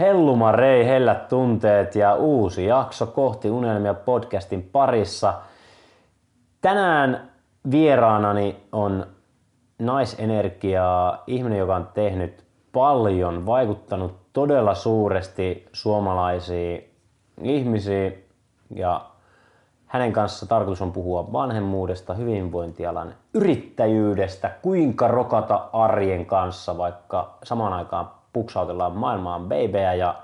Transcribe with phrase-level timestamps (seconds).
[0.00, 5.34] Helluma Rei, hellät tunteet ja uusi jakso kohti unelmia podcastin parissa.
[6.60, 7.30] Tänään
[7.70, 9.06] vieraanani on
[9.78, 16.94] naisenergiaa, ihminen, joka on tehnyt paljon, vaikuttanut todella suuresti suomalaisiin
[17.42, 18.24] ihmisiin
[18.74, 19.00] ja
[19.86, 28.19] hänen kanssa tarkoitus on puhua vanhemmuudesta, hyvinvointialan yrittäjyydestä, kuinka rokata arjen kanssa, vaikka samaan aikaan
[28.32, 30.14] puksautellaan maailmaan babyä ja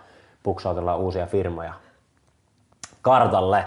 [0.43, 1.75] puksautellaan uusia firmoja
[3.03, 3.65] kartalle.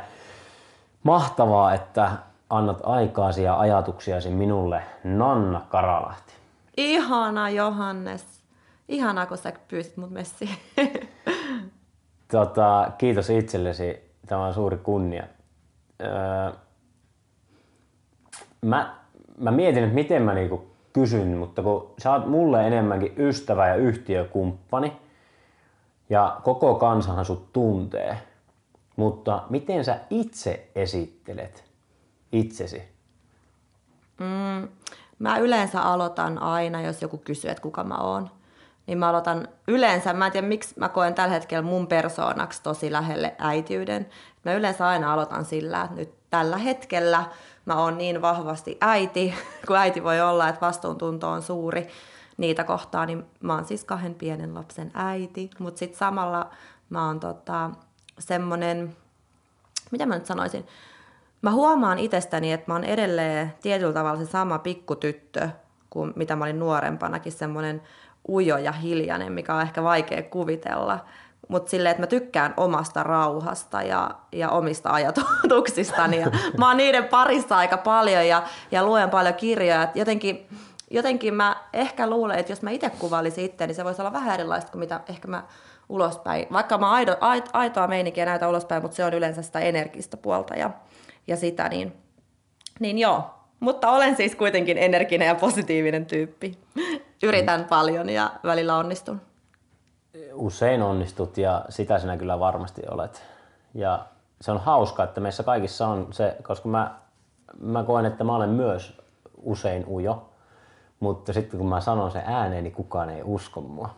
[1.03, 2.11] Mahtavaa, että
[2.49, 6.33] annat aikaasi ja ajatuksiasi minulle, Nanna Karalahti.
[6.77, 8.39] Ihana Johannes.
[8.88, 10.58] Ihanaa, kun sä pyysit mut messiin.
[12.31, 14.13] Tota, kiitos itsellesi.
[14.27, 15.23] Tämä on suuri kunnia.
[16.02, 16.52] Öö,
[18.61, 18.95] mä,
[19.38, 23.75] mä mietin, että miten mä niinku kysyn, mutta kun sä oot mulle enemmänkin ystävä ja
[23.75, 24.93] yhtiökumppani,
[26.09, 28.17] ja koko kansahan sut tuntee,
[28.95, 31.63] mutta miten sä itse esittelet
[32.31, 32.81] itsesi?
[34.19, 34.67] Mm,
[35.19, 38.30] mä yleensä aloitan aina, jos joku kysyy, että kuka mä oon.
[38.88, 42.91] Niin mä aloitan yleensä, mä en tiedä miksi mä koen tällä hetkellä mun persoonaksi tosi
[42.91, 44.09] lähelle äitiyden.
[44.45, 47.25] Mä yleensä aina aloitan sillä, että nyt tällä hetkellä
[47.70, 49.34] mä oon niin vahvasti äiti,
[49.67, 51.88] kun äiti voi olla, että vastuuntunto on suuri
[52.38, 56.50] niitä kohtaa, niin mä oon siis kahden pienen lapsen äiti, mutta sitten samalla
[56.90, 57.70] mä oon tota,
[58.20, 58.95] semmonen,
[59.92, 60.66] mitä mä nyt sanoisin,
[61.42, 65.50] mä huomaan itsestäni, että mä oon edelleen tietyllä tavalla se sama pikkutyttö,
[65.90, 67.81] kuin mitä mä olin nuorempanakin, semmoinen
[68.30, 71.06] ujo ja hiljainen, mikä on ehkä vaikea kuvitella.
[71.50, 76.19] Mutta silleen, että mä tykkään omasta rauhasta ja, ja omista ajatuksistani.
[76.19, 79.88] Ja mä oon niiden parissa aika paljon ja, ja luen paljon kirjoja.
[79.95, 80.47] Jotenkin,
[80.91, 84.33] jotenkin mä ehkä luulen, että jos mä itse kuvailisin itse, niin se voisi olla vähän
[84.33, 85.44] erilaista kuin mitä ehkä mä
[85.89, 86.47] ulospäin.
[86.52, 87.17] Vaikka mä aido,
[87.53, 90.69] aitoa meininkiä näytä ulospäin, mutta se on yleensä sitä energistä puolta ja,
[91.28, 91.94] ja sitä, niin,
[92.80, 93.23] niin joo.
[93.59, 96.57] Mutta olen siis kuitenkin energinen ja positiivinen tyyppi.
[97.23, 99.28] Yritän paljon ja välillä onnistun.
[100.34, 103.24] Usein onnistut ja sitä sinä kyllä varmasti olet.
[103.74, 104.06] Ja
[104.42, 106.96] se on hauska, että meissä kaikissa on se, koska mä,
[107.62, 109.02] mä koen, että mä olen myös
[109.44, 110.30] usein ujo,
[111.00, 113.90] mutta sitten kun mä sanon sen ääneen, niin kukaan ei usko mua.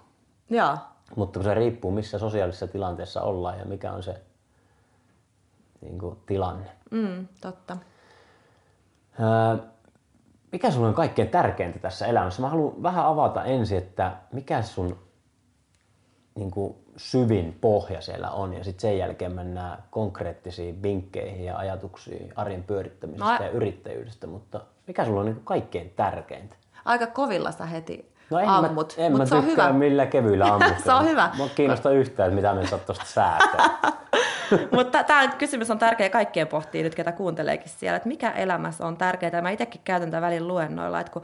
[0.50, 0.78] Joo.
[1.16, 4.22] Mutta se riippuu, missä sosiaalisessa tilanteessa ollaan ja mikä on se
[5.82, 6.72] niin kuin, tilanne.
[6.92, 7.78] Mm, totta.
[9.20, 9.66] Öö,
[10.52, 12.42] mikä sun on kaikkein tärkeintä tässä elämässä?
[12.42, 14.98] Mä haluan vähän avata ensin, että mikä sun
[16.36, 22.34] niin kuin, syvin pohja siellä on ja sitten sen jälkeen mennään konkreettisiin vinkkeihin ja ajatuksiin
[22.36, 26.56] arjen pyörittämisestä no, ja yrittäjyydestä, mutta mikä sulla on niin kuin, kaikkein tärkeintä?
[26.86, 29.74] Aika kovilla sä heti No en ammut, mä, en mä tykkää hyvä.
[29.74, 30.80] millä kevyillä ammut.
[30.84, 31.30] se on hyvä.
[31.38, 33.69] Mua kiinnostaa yhtään, että mitä me saat tuosta säätää.
[34.75, 38.98] Mutta tämä kysymys on tärkeä kaikkien pohtia nyt, ketä kuunteleekin siellä, että mikä elämässä on
[38.98, 39.42] tärkeää.
[39.42, 41.22] Mä itsekin käytän tätä välin luennoilla, että kun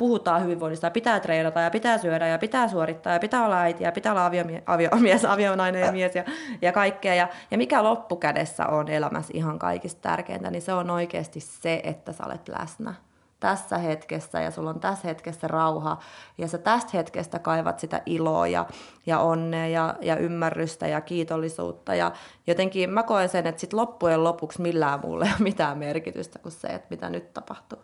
[0.00, 3.84] puhutaan hyvinvoinnista ja pitää treenata ja pitää syödä ja pitää suorittaa ja pitää olla äiti
[3.84, 6.24] ja pitää olla aviomies, aviomies, avionainen ja mies ja,
[6.62, 7.14] ja kaikkea.
[7.14, 12.12] Ja, ja mikä loppukädessä on elämässä ihan kaikista tärkeintä, niin se on oikeasti se, että
[12.12, 12.94] sä olet läsnä
[13.40, 15.98] tässä hetkessä ja sulla on tässä hetkessä rauha
[16.38, 18.66] ja sä tästä hetkestä kaivat sitä iloa ja,
[19.06, 22.12] ja onnea ja, ja ymmärrystä ja kiitollisuutta ja
[22.46, 26.52] jotenkin mä koen sen, että sit loppujen lopuksi millään muulle ei ole mitään merkitystä kuin
[26.52, 27.78] se, että mitä nyt tapahtuu.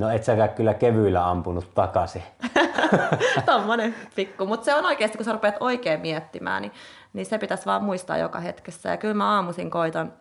[0.00, 2.22] No et säkään kyllä kevyillä ampunut takaisin.
[3.46, 6.72] Tommonen pikku, mutta se on oikeasti, kun sä rupeat oikein miettimään, niin,
[7.12, 8.88] niin se pitäisi vaan muistaa joka hetkessä.
[8.88, 10.12] Ja kyllä mä aamuisin koitan,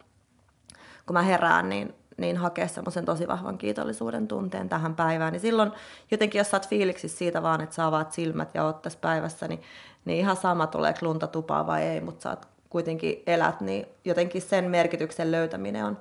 [1.06, 5.34] kun mä herään, niin niin hakea semmoisen tosi vahvan kiitollisuuden tunteen tähän päivään.
[5.34, 5.72] Niin silloin
[6.12, 9.48] jotenkin, jos sä oot fiiliksi siitä vaan, että sä avaat silmät ja oot tässä päivässä,
[9.48, 9.62] niin,
[10.06, 14.42] niin ihan sama tulee klunta tupaa vai ei, mutta sä oot kuitenkin elät, niin jotenkin
[14.42, 15.98] sen merkityksen löytäminen on,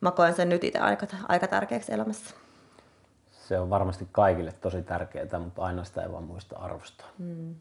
[0.00, 2.41] mä koen sen nyt itse aika, aika tärkeäksi elämässä.
[3.48, 7.06] Se on varmasti kaikille tosi tärkeää, mutta aina sitä ei vaan muista arvostaa.
[7.18, 7.54] Mm.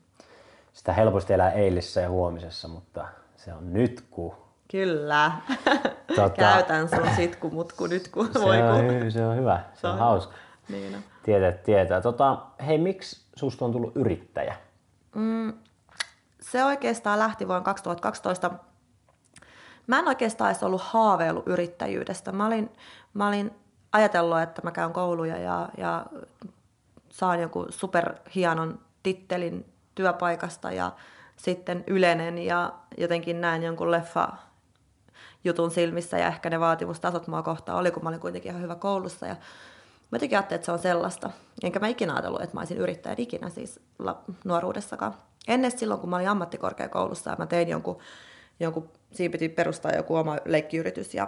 [0.73, 3.07] Sitä helposti elää eilisessä ja huomisessa, mutta
[3.37, 4.35] se on nyt, kun
[4.71, 5.31] Kyllä.
[6.15, 8.61] Tota, Käytän sun sitkumutku nyt, kun se voi.
[8.61, 10.33] On, se on hyvä, se, se on, on hauska.
[10.69, 11.01] Niin on.
[11.23, 12.01] Tietää, tietää.
[12.01, 14.55] Tota, hei, miksi susta on tullut yrittäjä?
[15.15, 15.53] Mm,
[16.41, 18.51] se oikeastaan lähti vuonna 2012.
[19.87, 22.31] Mä en oikeastaan edes ollut haaveillut yrittäjyydestä.
[22.31, 22.71] Mä olin,
[23.13, 23.51] mä olin
[23.91, 26.05] ajatellut, että mä käyn kouluja ja, ja
[27.09, 29.65] saan jonkun superhienon tittelin
[29.95, 30.91] työpaikasta ja
[31.35, 34.29] sitten ylenen ja jotenkin näen jonkun leffa
[35.43, 38.75] jutun silmissä ja ehkä ne vaatimustasot mua kohtaan oli, kun mä olin kuitenkin ihan hyvä
[38.75, 39.35] koulussa ja
[40.11, 41.29] mä jotenkin ajattelin, että se on sellaista.
[41.63, 43.79] Enkä mä ikinä ajatellut, että mä olisin yrittäjä ikinä siis
[44.45, 45.15] nuoruudessakaan.
[45.47, 47.99] ennen silloin, kun mä olin ammattikorkeakoulussa ja mä tein jonkun,
[48.59, 51.27] jonkun siinä piti perustaa joku oma leikkiyritys ja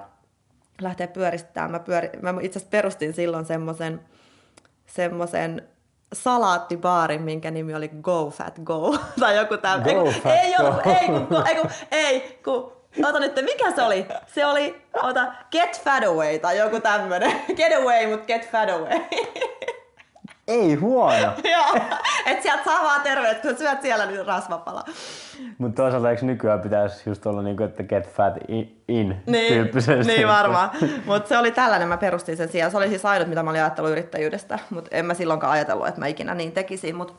[0.81, 1.71] lähteä pyöristämään.
[1.71, 4.01] Mä, pyöri, mä itse asiassa perustin silloin semmoisen
[4.85, 5.67] semmoisen
[6.13, 8.97] salaattibaarin, minkä nimi oli Go Fat Go.
[9.19, 9.95] tai joku tämmöinen.
[9.95, 10.63] Go ei, Fat ei, Go.
[10.63, 12.73] Ollut, ei, kun, ei, kun, ei, kun,
[13.05, 14.05] ota nyt, mikä se oli?
[14.27, 17.41] Se oli, ota, Get Fat Away tai joku tämmönen.
[17.57, 18.99] Get away, mut get fat away.
[20.47, 21.31] Ei huono.
[21.53, 21.75] Joo,
[22.25, 24.83] et sieltä saa vaan terveyttä, kun syöt siellä nyt rasvapala.
[25.57, 30.13] Mutta toisaalta eikö nykyään pitäisi just olla niinku, että get fat in, in Niin, tyyppisesti.
[30.13, 30.71] niin varmaan.
[31.05, 32.71] Mutta se oli tällainen, mä perustin sen siihen.
[32.71, 35.99] Se oli siis ainut, mitä mä olin ajatellut yrittäjyydestä, mutta en mä silloinkaan ajatellut, että
[35.99, 36.95] mä ikinä niin tekisin.
[36.95, 37.13] Mutta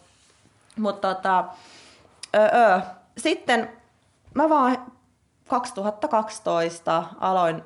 [0.79, 1.45] mut tota,
[2.37, 2.81] öö,
[3.19, 3.71] sitten
[4.35, 4.79] mä vaan
[5.49, 7.63] 2012 aloin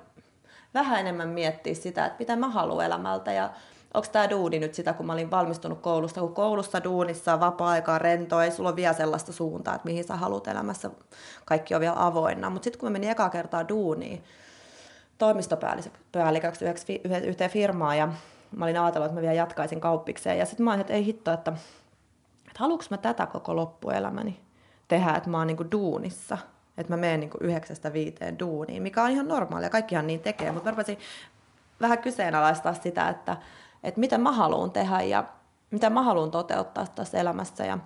[0.75, 3.50] vähän enemmän miettiä sitä, että mitä mä haluan elämältä ja
[3.94, 8.44] onko tämä duuni nyt sitä, kun mä olin valmistunut koulusta, kun koulussa, duunissa, vapaa-aikaa, rentoa,
[8.44, 10.90] ei sulla ole vielä sellaista suuntaa, että mihin sä haluat elämässä,
[11.44, 12.50] kaikki on vielä avoinna.
[12.50, 14.25] Mutta sitten kun mä menin ekaa kertaa duuniin
[15.19, 16.64] toimistopäälliköksi
[17.26, 18.08] yhteen firmaan ja
[18.56, 20.38] mä olin ajatellut, että mä vielä jatkaisin kauppikseen.
[20.38, 21.52] Ja sitten mä olin, että ei hitto, että,
[22.46, 24.41] että haluanko mä tätä koko loppuelämäni
[24.88, 26.38] tehdä, että mä oon niinku duunissa,
[26.79, 30.64] että mä menen niinku yhdeksästä viiteen duuniin, mikä on ihan normaalia, kaikkihan niin tekee, mutta
[30.64, 30.99] mä rupesin
[31.81, 33.37] vähän kyseenalaistaa sitä, että,
[33.84, 35.25] että mitä mä haluan tehdä ja
[35.70, 37.66] mitä mä haluan toteuttaa tässä elämässä.
[37.66, 37.78] Ja,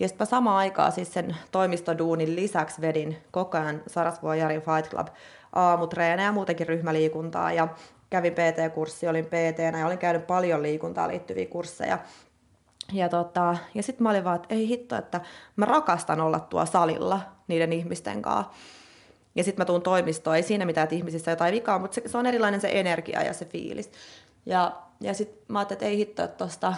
[0.00, 4.90] ja sitten mä samaan aikaan siis sen toimistoduunin lisäksi vedin koko ajan Sarasvuon Jarin Fight
[4.90, 5.06] Club
[5.52, 7.68] aamutreenejä ja muutenkin ryhmäliikuntaa ja
[8.10, 11.98] kävin PT-kurssi, olin pt ja olin käynyt paljon liikuntaan liittyviä kursseja.
[12.92, 15.20] Ja, tota, ja sitten mä olin vaan, että ei hitto, että
[15.56, 18.52] mä rakastan olla tuo salilla niiden ihmisten kanssa.
[19.34, 22.18] Ja sitten mä tuun toimistoon, ei siinä mitään, että ihmisissä jotain vikaa, mutta se, se
[22.18, 23.90] on erilainen se energia ja se fiilis.
[24.46, 26.74] Ja, ja sitten mä ajattelin, että ei hitto, että tuosta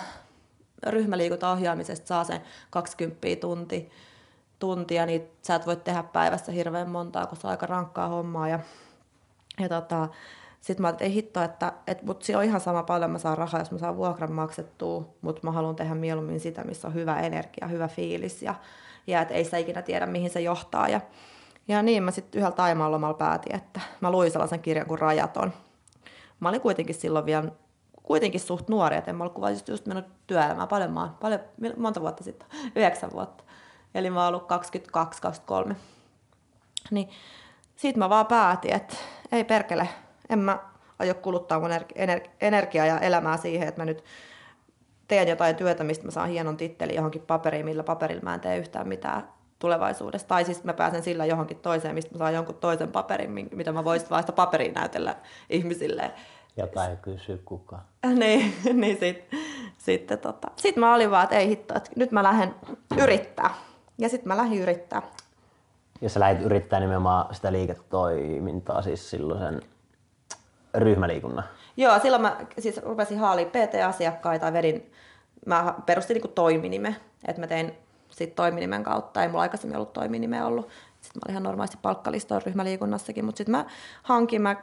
[0.87, 3.91] ryhmäliikuntaohjaamisesta saa sen 20 tunti,
[4.59, 8.49] tuntia, niin sä et voi tehdä päivässä hirveän montaa, kun se on aika rankkaa hommaa.
[8.49, 8.59] Ja,
[9.61, 10.09] ja tota,
[10.61, 13.19] sitten mä ajattelin, että ei hitto, että, että mut se on ihan sama paljon mä
[13.19, 16.95] saan rahaa, jos mä saan vuokran maksettua, mutta mä haluan tehdä mieluummin sitä, missä on
[16.95, 18.55] hyvä energia, hyvä fiilis ja,
[19.07, 20.89] ja että ei sitä ikinä tiedä, mihin se johtaa.
[20.89, 21.01] Ja,
[21.69, 25.53] ja niin mä sitten yhdellä taimaan lomalla päätin, että mä luin sellaisen kirjan kuin Rajaton.
[26.41, 27.45] Mä olin kuitenkin silloin vielä
[28.09, 31.41] kuitenkin suht nuori, että en mä ollut kuva just, just mennyt työelämään paljon, paljon,
[31.77, 33.45] monta vuotta sitten, yhdeksän vuotta.
[33.95, 34.49] Eli mä oon ollut
[35.71, 35.75] 22-23.
[36.91, 37.09] Niin
[37.77, 38.97] siitä mä vaan päätin, että
[39.33, 39.89] ei perkele,
[40.29, 40.59] en mä
[40.99, 44.05] aio kuluttaa mun ener- energiaa ja elämää siihen, että mä nyt
[45.09, 48.59] teen jotain työtä, mistä mä saan hienon tittelin johonkin paperiin, millä paperilla mä en tee
[48.59, 49.29] yhtään mitään
[49.59, 50.29] tulevaisuudessa.
[50.29, 53.85] Tai siis mä pääsen sillä johonkin toiseen, mistä mä saan jonkun toisen paperin, mitä mä
[53.85, 55.17] voisin vaan sitä paperiin näytellä
[55.51, 56.13] ihmisille.
[56.59, 57.83] Jota ei kysy kukaan.
[58.15, 59.39] niin, niin sitten
[59.79, 60.51] sit, tota.
[60.57, 62.55] sit mä olin vaan, että ei hitto, että nyt mä lähden
[63.03, 63.55] yrittää.
[63.99, 65.03] Ja sitten mä lähdin yrittää.
[66.01, 69.63] Ja sä lähdit yrittää nimenomaan sitä liiketoimintaa, siis silloin sen
[70.75, 71.45] ryhmäliikunnan.
[71.77, 74.93] Joo, silloin mä siis rupesin haaliin PT-asiakkaita ja vedin,
[75.47, 76.97] mä perustin niin toiminime,
[77.29, 77.75] että mä tein
[78.11, 80.69] sit toiminimen kautta, ei mulla aikaisemmin ollut toiminimeä ollut.
[81.01, 83.65] Sitten mä olin ihan normaalisti palkkalistoon ryhmäliikunnassakin, mutta sitten mä
[84.03, 84.57] hankin, mä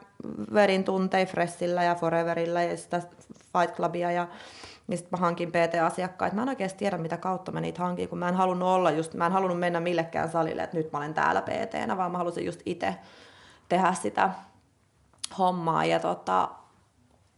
[0.54, 3.02] vedin tuntei Freshillä ja Foreverilla ja sitä
[3.52, 4.28] Fight Clubia ja
[4.86, 6.36] niin sitten mä hankin PT-asiakkaita.
[6.36, 9.14] Mä en oikeasti tiedä, mitä kautta mä niitä hankin, kun mä en halunnut olla just,
[9.14, 12.46] mä en halunnut mennä millekään salille, että nyt mä olen täällä PT-nä, vaan mä halusin
[12.46, 12.94] just itse
[13.68, 14.30] tehdä sitä
[15.38, 15.84] hommaa.
[15.84, 16.48] Ja tota,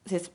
[0.07, 0.33] siis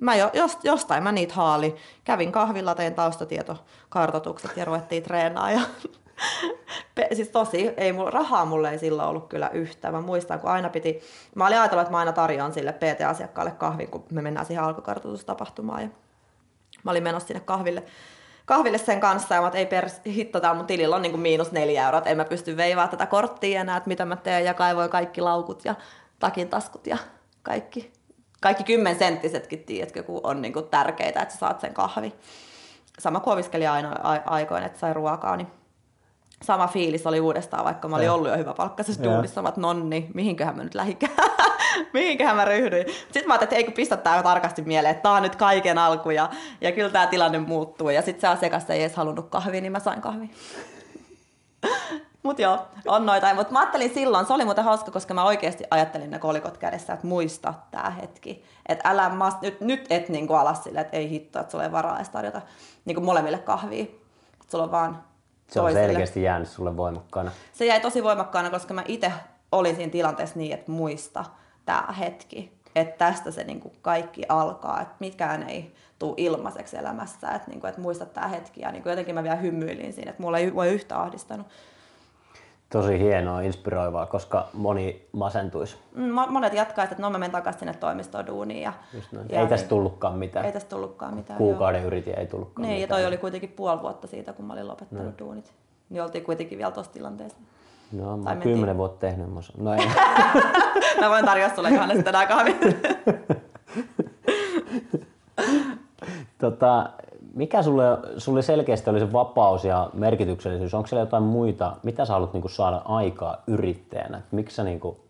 [0.00, 0.30] mä jo,
[0.62, 1.76] jostain mä niitä haali.
[2.04, 5.50] Kävin kahvilla, tein taustatietokartoitukset ja ruvettiin treenaa.
[5.50, 5.60] Ja
[7.12, 9.94] siis tosi, ei mulla, rahaa mulle ei silloin ollut kyllä yhtään.
[9.94, 11.00] Mä muistan, kun aina piti,
[11.34, 15.82] mä olin ajatellut, että mä aina tarjoan sille PT-asiakkaalle kahvin, kun me mennään siihen alkukartoitustapahtumaan.
[15.82, 15.88] Ja
[16.84, 17.82] mä olin menossa sinne kahville,
[18.46, 21.52] kahville sen kanssa ja mä ei per hitto, tää mun tilillä on niin kuin miinus
[21.52, 24.54] neljä euroa, että en mä pysty veivaa tätä korttia enää, että mitä mä teen ja
[24.54, 25.74] kaivoin kaikki laukut ja
[26.18, 26.98] takin taskut ja
[27.42, 27.92] kaikki
[28.42, 32.14] kaikki kymmensenttisetkin, tiedätkö, kun on niin kuin tärkeitä, että sä saat sen kahvi.
[32.98, 35.48] Sama kuin aina aikoina, että sai ruokaa, niin
[36.42, 40.56] sama fiilis oli uudestaan, vaikka mä olin ollut jo hyvä palkkaisessa duunissa, että nonni, mihinköhän
[40.56, 41.12] mä nyt lähikään,
[41.94, 42.86] mihinköhän mä ryhdyin.
[42.86, 45.78] Sitten mä ajattelin, että ei kun pistä tää tarkasti mieleen, että tää on nyt kaiken
[45.78, 46.30] alku ja,
[46.60, 47.90] ja kyllä tämä tilanne muuttuu.
[47.90, 50.28] Ja sitten se asiakas ei edes halunnut kahvia, niin mä sain kahvia.
[52.22, 53.34] Mut joo, on noita.
[53.34, 56.92] Mutta mä ajattelin silloin, se oli muuten hauska, koska mä oikeasti ajattelin ne kolikot kädessä,
[56.92, 58.44] että muista tämä hetki.
[58.66, 61.72] Että älä mas, nyt, nyt et niinku alas sille, että ei hitto, että sulla ei
[61.72, 62.42] varaa edes tarjota
[62.84, 63.82] niinku molemmille kahvia.
[63.82, 65.02] Että sulla on vaan
[65.52, 67.30] Se on selkeästi jäänyt sulle voimakkaana.
[67.52, 69.12] Se jäi tosi voimakkaana, koska mä itse
[69.52, 71.24] olin siinä tilanteessa niin, että muista
[71.64, 72.52] tämä hetki.
[72.76, 77.60] että tästä se niin kuin kaikki alkaa, että mitkään ei tule ilmaiseksi elämässä, että, niin
[77.60, 80.38] kuin, että muistat tämä hetki ja niin kuin jotenkin mä vielä hymyilin siinä, että mulla
[80.38, 81.46] ei voi yhtä ahdistanut.
[82.72, 85.76] Tosi hienoa, inspiroivaa, koska moni masentuisi.
[85.94, 88.62] Mm, monet jatkaa, että no mä menen takaisin sinne toimistoon duuniin.
[88.62, 88.72] Ja,
[89.28, 90.46] ja ei tästä tullutkaan mitään.
[90.46, 91.38] Ei tästä tullutkaan mitään.
[91.38, 91.86] Kuukauden joo.
[91.86, 92.98] yritin, ei tullutkaan niin, mitään.
[92.98, 95.12] ja toi oli kuitenkin puoli vuotta siitä, kun mä olin lopettanut no.
[95.18, 95.52] duunit.
[95.90, 97.38] Niin oltiin kuitenkin vielä tuossa tilanteessa.
[97.92, 99.34] No, mä oon kymmenen vuotta tehnyt.
[99.34, 99.86] Mä, no ei.
[101.00, 102.56] mä voin tarjota sulle Johannes tänään kahvin.
[106.40, 106.90] tota,
[107.34, 107.84] mikä sulle,
[108.18, 110.74] sulle selkeästi oli se vapaus ja merkityksellisyys?
[110.74, 114.22] Onko siellä jotain muita, mitä sä haluat niinku saada aikaa yrittäjänä?
[114.30, 115.00] Miksi sä niinku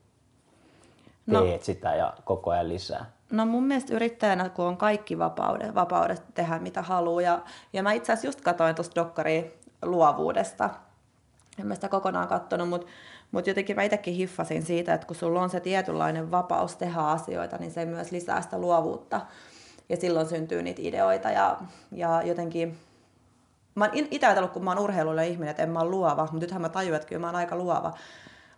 [1.27, 1.41] no.
[1.41, 3.05] teet no, sitä ja koko ajan lisää?
[3.31, 7.23] No mun mielestä yrittäjänä, kun on kaikki vapaudet, vapaudet tehdä mitä haluaa.
[7.23, 7.41] Ja,
[7.73, 9.43] ja mä itse asiassa just katsoin tuosta dokkaria
[9.83, 10.71] luovuudesta.
[11.59, 12.87] En mä sitä kokonaan katsonut, mutta
[13.33, 17.57] mut jotenkin mä itsekin hiffasin siitä, että kun sulla on se tietynlainen vapaus tehdä asioita,
[17.57, 19.21] niin se myös lisää sitä luovuutta
[19.93, 21.59] ja silloin syntyy niitä ideoita ja,
[21.93, 22.79] ja jotenkin
[23.75, 26.39] Mä oon itse ajatellut, kun mä oon urheilullinen ihminen, että en mä ole luova, mutta
[26.39, 27.95] nythän mä tajuan, että kyllä mä oon aika luova,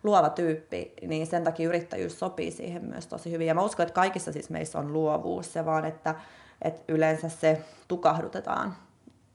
[0.03, 3.47] luova tyyppi, niin sen takia yrittäjyys sopii siihen myös tosi hyvin.
[3.47, 6.15] Ja mä uskon, että kaikissa siis meissä on luovuus, se vaan, että,
[6.61, 8.75] että yleensä se tukahdutetaan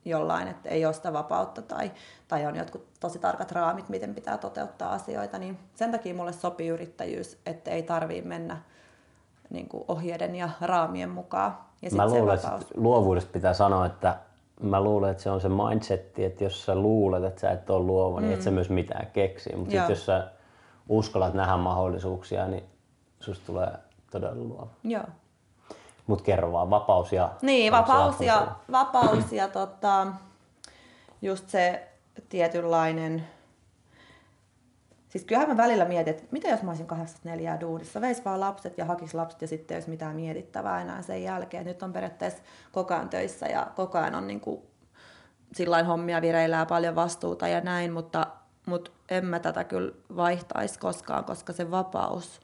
[0.05, 1.91] jollain, että ei ole sitä vapautta tai,
[2.29, 6.69] tai on jotkut tosi tarkat raamit, miten pitää toteuttaa asioita, niin sen takia mulle sopii
[6.69, 8.63] yrittäjyys, että ei tarvii mennä
[9.51, 11.59] niin kuin ohjeiden ja raamien mukaan.
[11.83, 14.19] Ja mä luulen, että luovuudesta pitää sanoa, että
[14.61, 17.85] mä luulen, että se on se mindsetti, että jos sä luulet, että sä et ole
[17.85, 18.27] luova, mm.
[18.27, 18.55] niin et sä mm.
[18.55, 19.57] myös mitään keksi.
[19.57, 20.31] Mutta sitten jos sä
[20.89, 22.65] uskallat nähdä mahdollisuuksia, niin
[23.21, 23.71] susta tulee
[24.11, 24.67] todella luova.
[24.85, 25.05] Joo.
[26.07, 27.31] Mutta kerro vaan, vapaus ja...
[27.43, 30.07] Niin, vapaus ja, vapaus ja tota,
[31.23, 31.89] just se
[32.29, 33.27] tietynlainen
[35.11, 38.79] Siis kyllähän mä välillä mietin, että mitä jos mä olisin 84 duunissa, veis vaan lapset
[38.79, 41.67] ja hakis lapset ja sitten olisi mitään mietittävää enää sen jälkeen.
[41.67, 44.63] Nyt on periaatteessa koko ajan töissä ja koko ajan on niin kuin
[45.87, 48.27] hommia vireillä ja paljon vastuuta ja näin, mutta,
[48.67, 52.41] mutta en mä tätä kyllä vaihtaisi koskaan, koska se vapaus,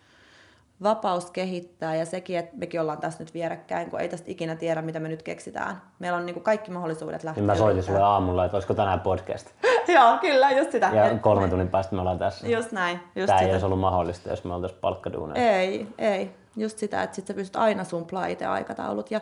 [0.82, 4.82] vapaus kehittää ja sekin, että mekin ollaan tässä nyt vierekkäin, kun ei tästä ikinä tiedä,
[4.82, 5.82] mitä me nyt keksitään.
[5.98, 7.40] Meillä on niin kuin kaikki mahdollisuudet lähteä.
[7.40, 9.50] Niin mä soitin sulle aamulla, että olisiko tänään podcast.
[9.94, 10.90] Joo, kyllä, just sitä.
[10.94, 12.48] Ja kolmen tunnin päästä me ollaan tässä.
[12.48, 13.00] Just näin.
[13.16, 13.48] Just Tämä sitä.
[13.48, 15.50] ei olisi ollut mahdollista, jos me oltaisiin palkkaduuneja.
[15.50, 16.30] Ei, ei.
[16.56, 19.10] Just sitä, että sit sä pystyt aina sumplaa itse aikataulut.
[19.10, 19.20] Ja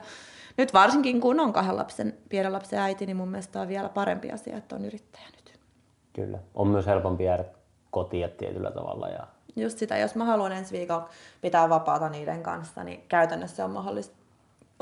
[0.57, 4.33] nyt varsinkin kun on kahden lapsen, pienen lapsen äiti, niin mun mielestä on vielä parempi
[4.33, 5.59] asia, että on yrittäjä nyt.
[6.13, 6.39] Kyllä.
[6.55, 7.45] On myös helpompi jäädä
[7.91, 9.09] kotiin tietyllä tavalla.
[9.09, 9.27] Ja...
[9.57, 11.09] Just sitä, jos mä haluan ensi viikolla
[11.41, 14.17] pitää vapaata niiden kanssa, niin käytännössä se on mahdollista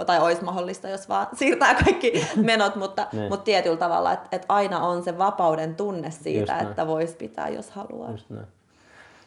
[0.06, 3.28] tai olisi mahdollista, jos vaan siirtää kaikki menot, mutta, niin.
[3.28, 7.70] mutta tietyllä tavalla, että, että aina on se vapauden tunne siitä, että voisi pitää, jos
[7.70, 8.10] haluaa.
[8.10, 8.46] Just näin.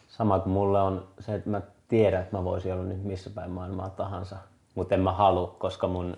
[0.08, 3.50] Sama kuin mulle on se, että mä tiedän, että mä voisin olla nyt missä päin
[3.50, 4.36] maailmaa tahansa,
[4.74, 6.16] mutta en mä halua, koska mun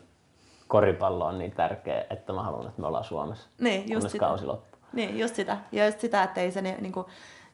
[0.68, 3.48] koripallo on niin tärkeä, että mä haluan, että me ollaan Suomessa.
[3.60, 4.26] Niin, just sitä.
[4.26, 4.80] kausi loppuu.
[4.92, 5.58] Niin, just sitä.
[5.72, 7.06] Ja just sitä, että ei se niin kuin,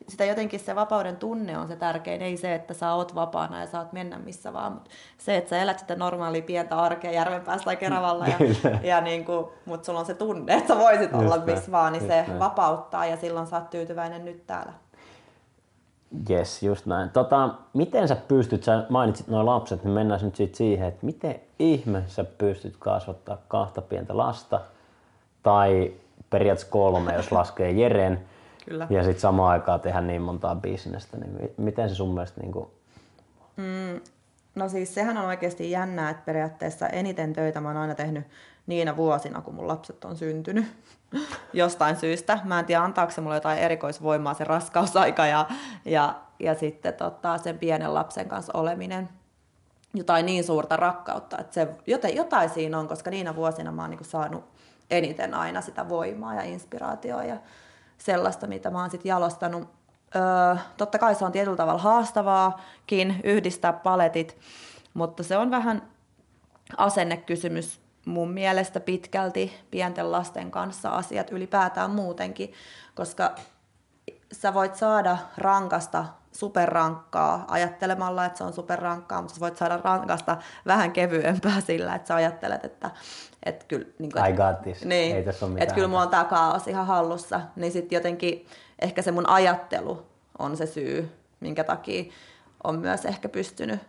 [0.09, 3.67] sitä jotenkin se vapauden tunne on se tärkein, ei se, että sä oot vapaana ja
[3.67, 7.77] saat mennä missä vaan, mutta se, että sä elät sitä normaalia pientä arkea Järvenpäässä tai
[7.77, 8.37] Keravalla, ja,
[8.83, 11.93] ja niin kuin, mutta sulla on se tunne, että sä voisit just olla missä vaan,
[11.93, 12.39] niin se näin.
[12.39, 14.73] vapauttaa ja silloin sä oot tyytyväinen nyt täällä.
[16.31, 17.11] Yes, just näin.
[17.11, 21.41] Tota, miten sä pystyt, sä mainitsit noin lapset, niin mennään nyt siitä siihen, että miten
[21.59, 24.61] ihme sä pystyt kasvattaa kahta pientä lasta,
[25.43, 25.93] tai
[26.31, 28.25] periaatteessa kolme, jos laskee Jeren,
[28.64, 28.87] Kyllä.
[28.90, 32.40] Ja sitten samaan aikaan tehdä niin montaa bisnestä, niin miten se sun mielestä...
[32.40, 32.66] Niin kuin...
[33.56, 34.00] mm,
[34.54, 38.25] no siis sehän on oikeasti jännää, että periaatteessa eniten töitä mä oon aina tehnyt
[38.66, 40.66] niinä vuosina, kun mun lapset on syntynyt
[41.52, 42.38] jostain syystä.
[42.44, 45.47] Mä en tiedä, antaako se mulle jotain erikoisvoimaa se raskausaika ja,
[45.85, 49.09] ja, ja sitten tota, sen pienen lapsen kanssa oleminen.
[49.94, 53.90] Jotain niin suurta rakkautta, että se, jotain, jotain siinä on, koska niinä vuosina mä oon
[53.90, 54.44] niin saanut
[54.90, 57.37] eniten aina sitä voimaa ja inspiraatioa ja,
[57.99, 59.69] sellaista, mitä mä oon sitten jalostanut.
[60.17, 64.37] Öö, totta kai se on tietyllä tavalla haastavaakin yhdistää paletit,
[64.95, 65.83] mutta se on vähän
[66.77, 72.53] asennekysymys mun mielestä pitkälti pienten lasten kanssa asiat ylipäätään muutenkin,
[72.95, 73.35] koska
[74.41, 80.37] sä voit saada rankasta superrankkaa ajattelemalla, että se on superrankkaa, mutta sä voit saada rankasta
[80.67, 82.91] vähän kevyempää sillä, että sä ajattelet, että
[83.43, 84.85] et kyllä, niin kuin, I got this.
[84.85, 88.47] Niin, Ei tässä ole että kyllä mulla on tämä kaos ihan hallussa, niin sitten jotenkin
[88.79, 90.07] ehkä se mun ajattelu
[90.38, 92.12] on se syy, minkä takia
[92.64, 93.81] on myös ehkä pystynyt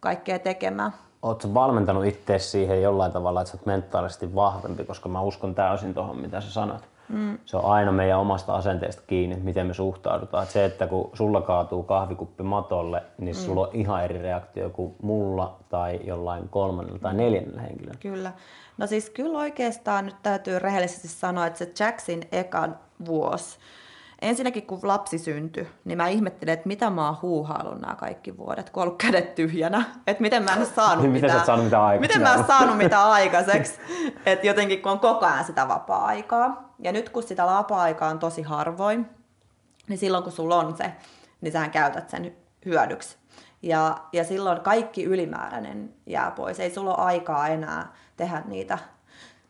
[0.00, 0.92] kaikkea tekemään.
[1.22, 5.94] Oletko valmentanut itse siihen jollain tavalla, että sä oot mentaalisesti vahvempi, koska mä uskon täysin
[5.94, 6.95] tuohon, mitä sä sanot.
[7.08, 7.38] Mm.
[7.44, 10.42] Se on aina meidän omasta asenteesta kiinni, miten me suhtaudutaan.
[10.42, 13.40] Et se, että kun sulla kaatuu kahvikuppi matolle, niin mm.
[13.40, 17.98] sulla on ihan eri reaktio kuin mulla tai jollain kolmannella tai neljännellä henkilöllä.
[18.00, 18.32] Kyllä.
[18.78, 23.58] No siis kyllä oikeastaan nyt täytyy rehellisesti sanoa, että se Jacksin ekan vuosi,
[24.22, 28.70] ensinnäkin kun lapsi syntyi, niin mä ihmettelin, että mitä mä oon huuhaillut nämä kaikki vuodet,
[28.70, 29.84] kun ollut kädet tyhjänä.
[30.06, 31.32] Että miten mä en saanut niin, mitään.
[31.32, 32.18] Miten saanut mitään aikaiseksi?
[32.18, 33.80] Miten mä en saanut mitään aikaiseksi.
[34.26, 36.74] Että jotenkin kun on koko ajan sitä vapaa-aikaa.
[36.78, 39.06] Ja nyt kun sitä vapaa-aikaa on tosi harvoin,
[39.88, 40.92] niin silloin kun sulla on se,
[41.40, 43.16] niin sähän käytät sen hyödyksi.
[43.62, 46.60] Ja, ja silloin kaikki ylimääräinen jää pois.
[46.60, 48.78] Ei sulla ole aikaa enää tehdä niitä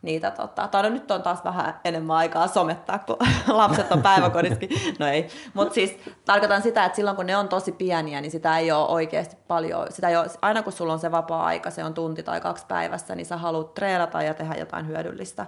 [0.01, 4.69] niitä, tota, tai no nyt on taas vähän enemmän aikaa somettaa, kun lapset on päiväkodissakin.
[4.99, 8.57] No ei, mutta siis tarkoitan sitä, että silloin kun ne on tosi pieniä, niin sitä
[8.57, 11.93] ei ole oikeasti paljon, sitä ei ole, aina kun sulla on se vapaa-aika, se on
[11.93, 15.45] tunti tai kaksi päivässä, niin sä haluat treenata ja tehdä jotain hyödyllistä.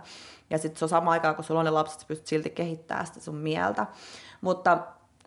[0.50, 3.06] Ja sitten se on sama aikaa, kun sulla on ne lapset, sä pystyt silti kehittämään
[3.06, 3.86] sitä sun mieltä.
[4.42, 4.78] Mutta,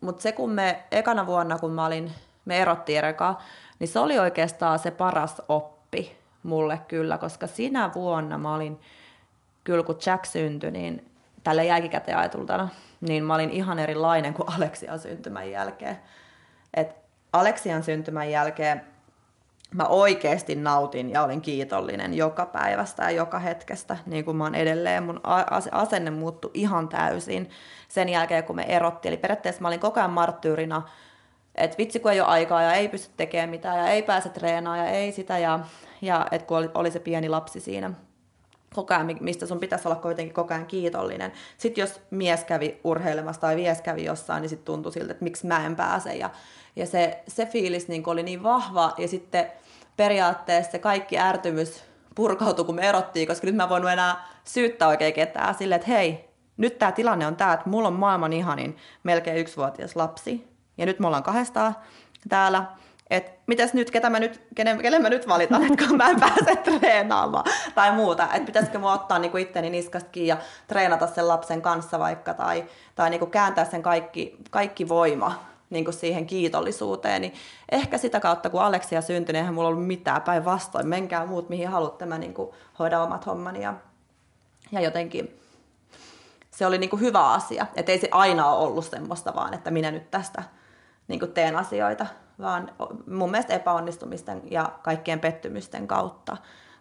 [0.01, 2.13] mutta se kun me ekana vuonna, kun mä olin,
[2.45, 3.43] me erottiin Erekaa,
[3.79, 8.81] niin se oli oikeastaan se paras oppi mulle kyllä, koska sinä vuonna mä olin
[9.65, 11.13] kyllä kun Jack syntyi, niin
[11.45, 12.69] tälle jälkikäteen ajatultana,
[13.01, 15.99] niin mä olin ihan erilainen kuin Aleksian syntymän jälkeen.
[16.75, 16.97] Et
[17.33, 18.83] Aleksian syntymän jälkeen
[19.75, 24.55] mä oikeasti nautin ja olin kiitollinen joka päivästä ja joka hetkestä, niin kuin mä oon
[24.55, 25.03] edelleen.
[25.03, 25.21] Mun
[25.71, 27.51] asenne muuttui ihan täysin
[27.89, 29.11] sen jälkeen, kun me erottiin.
[29.11, 30.83] Eli periaatteessa mä olin koko ajan marttyyrina,
[31.55, 34.87] että vitsi kun ei ole aikaa ja ei pysty tekemään mitään ja ei pääse treenaamaan
[34.87, 35.39] ja ei sitä.
[35.39, 35.61] Ja,
[36.03, 37.91] ja että kun oli, oli se pieni lapsi siinä
[38.75, 41.33] koko ajan, mistä sun pitäisi olla kuitenkin koko ajan kiitollinen.
[41.59, 45.47] Sitten jos mies kävi urheilemassa tai mies kävi jossain, niin sitten tuntui siltä, että miksi
[45.47, 46.15] mä en pääse.
[46.15, 46.31] Ja,
[46.77, 49.47] ja se, se fiilis niin oli niin vahva ja sitten
[49.97, 55.15] periaatteessa se kaikki ärtymys purkautui, kun me erottiin, koska nyt mä voin enää syyttää oikein
[55.15, 59.37] ketään silleen, että hei, nyt tämä tilanne on tämä, että mulla on maailman ihanin melkein
[59.37, 60.47] yksivuotias lapsi,
[60.79, 61.77] ja nyt me ollaan kahdestaan
[62.29, 62.65] täällä,
[63.13, 66.21] että mitäs nyt, ketä mä nyt, kenen, kenen mä nyt valitan, että kun mä en
[66.21, 71.63] pääse treenaamaan tai muuta, että pitäisikö mä ottaa niinku itteni niskastakin ja treenata sen lapsen
[71.63, 72.65] kanssa vaikka tai,
[72.95, 77.35] tai niinku kääntää sen kaikki, kaikki voima niinku siihen kiitollisuuteen, niin
[77.73, 81.69] ehkä sitä kautta, kun Aleksia syntyi, niin eihän mulla ollut mitään päinvastoin, menkää muut mihin
[81.69, 83.75] haluatte, mä niinku hoidan omat hommani ja,
[84.73, 85.41] ja jotenkin
[86.51, 89.91] se oli niinku hyvä asia, että ei se aina ole ollut semmoista vaan, että minä
[89.91, 90.43] nyt tästä
[91.09, 92.07] niinku teen asioita,
[92.41, 92.73] vaan
[93.07, 96.37] mun mielestä epäonnistumisten ja kaikkien pettymysten kautta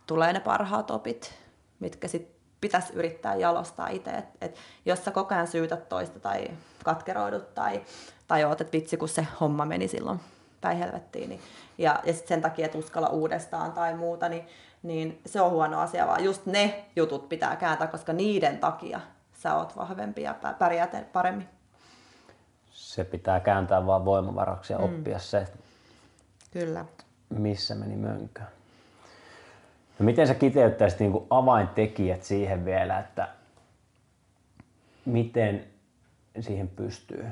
[0.07, 1.33] tulee ne parhaat opit,
[1.79, 4.11] mitkä sit pitäisi yrittää jalostaa itse.
[4.11, 6.47] Et, et jos sä koko ajan syytät toista tai
[6.83, 7.81] katkeroidut tai,
[8.27, 10.19] tai oot, että vitsi kun se homma meni silloin
[10.61, 11.41] päin helvettiin, niin,
[11.77, 14.47] ja, ja sit sen takia, että uskalla uudestaan tai muuta, niin,
[14.83, 18.99] niin se on huono asia, vaan just ne jutut pitää kääntää, koska niiden takia
[19.33, 21.49] sä oot vahvempi ja pärjäät paremmin
[22.91, 24.85] se pitää kääntää vaan voimavaraksi ja mm.
[24.85, 25.47] oppia se,
[26.51, 26.85] Kyllä.
[27.29, 28.47] missä meni mönkään.
[29.99, 33.27] No miten sä kiteyttäisit niin kuin avaintekijät siihen vielä, että
[35.05, 35.65] miten
[36.39, 37.25] siihen pystyy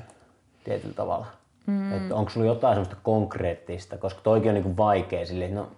[0.64, 1.26] tietyllä tavalla?
[1.66, 1.92] Mm.
[1.92, 5.68] Että onko sulla jotain semmoista konkreettista, koska toikin on niin kuin vaikea sille, no,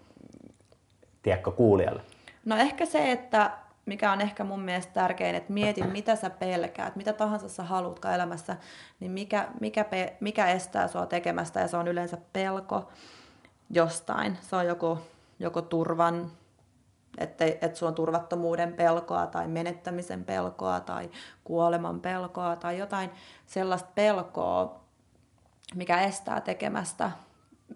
[1.23, 2.03] tiedätkö kuulijalle?
[2.45, 3.51] No ehkä se, että
[3.87, 8.15] mikä on ehkä mun mielestä tärkein, että mieti mitä sä pelkäät, mitä tahansa sä haluatkaan
[8.15, 8.57] elämässä,
[9.01, 12.89] niin mikä, mikä, pe, mikä estää sua tekemästä ja se on yleensä pelko
[13.71, 14.39] jostain.
[14.41, 14.99] Se on joko,
[15.39, 16.31] joko turvan,
[17.19, 21.11] että, että sulla on turvattomuuden pelkoa tai menettämisen pelkoa tai
[21.45, 23.11] kuoleman pelkoa tai jotain
[23.47, 24.81] sellaista pelkoa,
[25.75, 27.11] mikä estää tekemästä.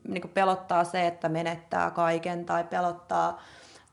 [0.09, 3.41] Niin pelottaa se, että menettää kaiken tai pelottaa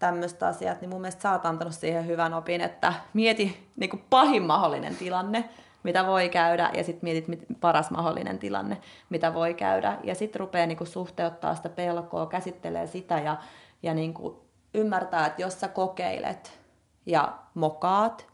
[0.04, 4.04] tämmöistä asiat, niin mun mielestä sä oot antanut siihen hyvän opin, että mieti niin kuin
[4.10, 5.50] pahin mahdollinen tilanne,
[5.84, 7.26] mitä voi käydä, ja sitten mietit
[7.60, 8.78] paras mahdollinen tilanne,
[9.10, 13.38] mitä voi käydä, ja sitten rupeaa niin suhteuttaa sitä pelkoa, käsittelee sitä, ja,
[13.84, 14.36] ja niin kuin
[14.74, 16.60] ymmärtää, että jos sä kokeilet
[17.06, 18.28] ja mokaat,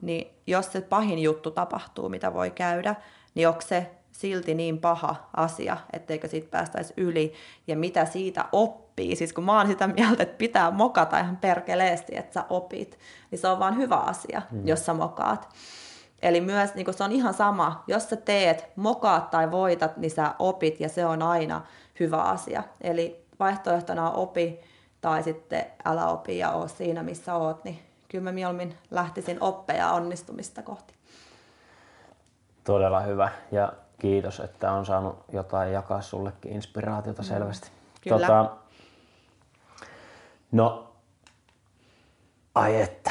[0.00, 2.94] niin jos se pahin juttu tapahtuu, mitä voi käydä,
[3.34, 7.32] niin onko se silti niin paha asia, etteikö siitä päästäisi yli,
[7.66, 8.85] ja mitä siitä oppii.
[8.96, 12.98] Siis kun mä oon sitä mieltä, että pitää mokata ihan perkeleesti, että sä opit,
[13.30, 14.66] niin se on vaan hyvä asia, mm.
[14.66, 15.48] jos sä mokaat.
[16.22, 20.34] Eli myös niin se on ihan sama, jos sä teet, mokaat tai voitat, niin sä
[20.38, 21.62] opit, ja se on aina
[22.00, 22.62] hyvä asia.
[22.80, 24.60] Eli vaihtoehtona on opi,
[25.00, 27.78] tai sitten älä opi ja oo siinä, missä oot, niin
[28.08, 30.94] kyllä mä mieluummin lähtisin oppeja onnistumista kohti.
[32.64, 33.30] Todella hyvä.
[33.52, 37.26] Ja kiitos, että on saanut jotain jakaa sullekin inspiraatiota mm.
[37.26, 37.70] selvästi.
[38.00, 38.18] Kyllä.
[38.26, 38.56] Tota,
[40.56, 40.92] no,
[42.54, 43.10] ai että,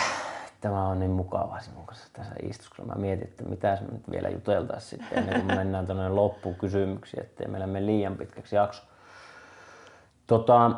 [0.61, 2.95] tämä on niin mukavaa sinun kanssa tässä istuskella.
[2.95, 7.47] Mä mietin, että mitä me nyt vielä juteltaisiin sitten ennen kuin mennään tuonne loppukysymyksiin, ettei
[7.47, 8.83] meillä mene liian pitkäksi jakso.
[10.27, 10.71] Tota,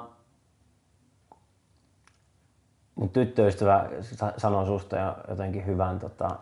[2.95, 3.89] mun tyttöystävä
[4.37, 6.39] sanoi susta jotenkin hyvän, tota,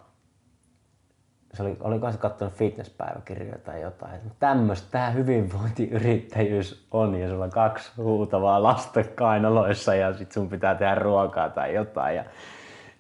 [1.55, 7.49] se oli, olikohan se katsonut fitnesspäiväkirjoja tai jotain, tämmöistä tämä hyvinvointiyrittäjyys on ja sulla on
[7.49, 12.15] kaksi huutavaa lasta kainaloissa ja sit sun pitää tehdä ruokaa tai jotain.
[12.15, 12.23] Ja,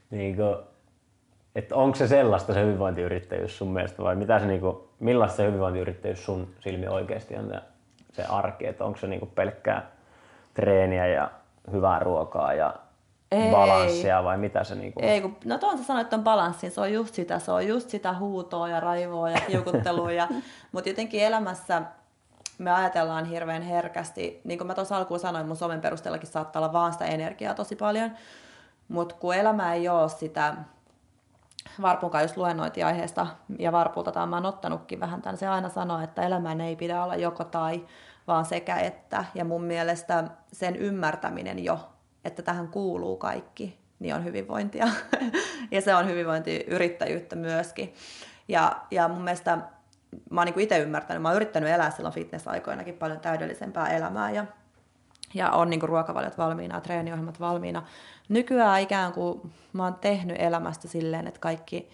[0.09, 0.55] niin kuin,
[1.55, 5.47] että onko se sellaista se hyvinvointiyrittäjyys sun mielestä vai mitä se, niin kuin, millaista se
[5.47, 7.53] hyvinvointiyrittäjyys sun silmi oikeasti on
[8.11, 9.91] se arki, että onko se niin kuin pelkkää
[10.53, 11.31] treeniä ja
[11.71, 12.73] hyvää ruokaa ja
[13.31, 13.51] ei.
[13.51, 16.93] balanssia vai mitä se niinku Ei, kun, no tuon sä sanoit on balanssin, se on
[16.93, 20.27] just sitä, se on just sitä huutoa ja raivoa ja kiukuttelua, ja,
[20.71, 21.81] mutta jotenkin elämässä
[22.57, 26.73] me ajatellaan hirveän herkästi, niin kuin mä tuossa alkuun sanoin, mun somen perusteellakin saattaa olla
[26.73, 28.11] vaan sitä energiaa tosi paljon,
[28.87, 30.55] mutta kun elämä ei ole sitä,
[31.81, 33.27] Varpunkaan just luennoitiin aiheesta,
[33.59, 37.03] ja Varpulta tämä mä oon ottanutkin vähän tämän, se aina sanoo, että elämän ei pidä
[37.03, 37.85] olla joko tai,
[38.27, 41.79] vaan sekä että, ja mun mielestä sen ymmärtäminen jo
[42.25, 44.87] että tähän kuuluu kaikki, niin on hyvinvointia.
[45.71, 47.93] ja se on hyvinvointiyrittäjyyttä myöskin.
[48.47, 49.57] Ja, ja mun mielestä
[50.29, 54.45] mä oon niin itse ymmärtänyt, mä oon yrittänyt elää silloin fitness-aikoinakin paljon täydellisempää elämää ja,
[55.33, 57.83] ja on niin ruokavaliot valmiina, treeniohjelmat valmiina.
[58.29, 61.89] Nykyään ikään kuin mä oon tehnyt elämästä silleen, että kaikki,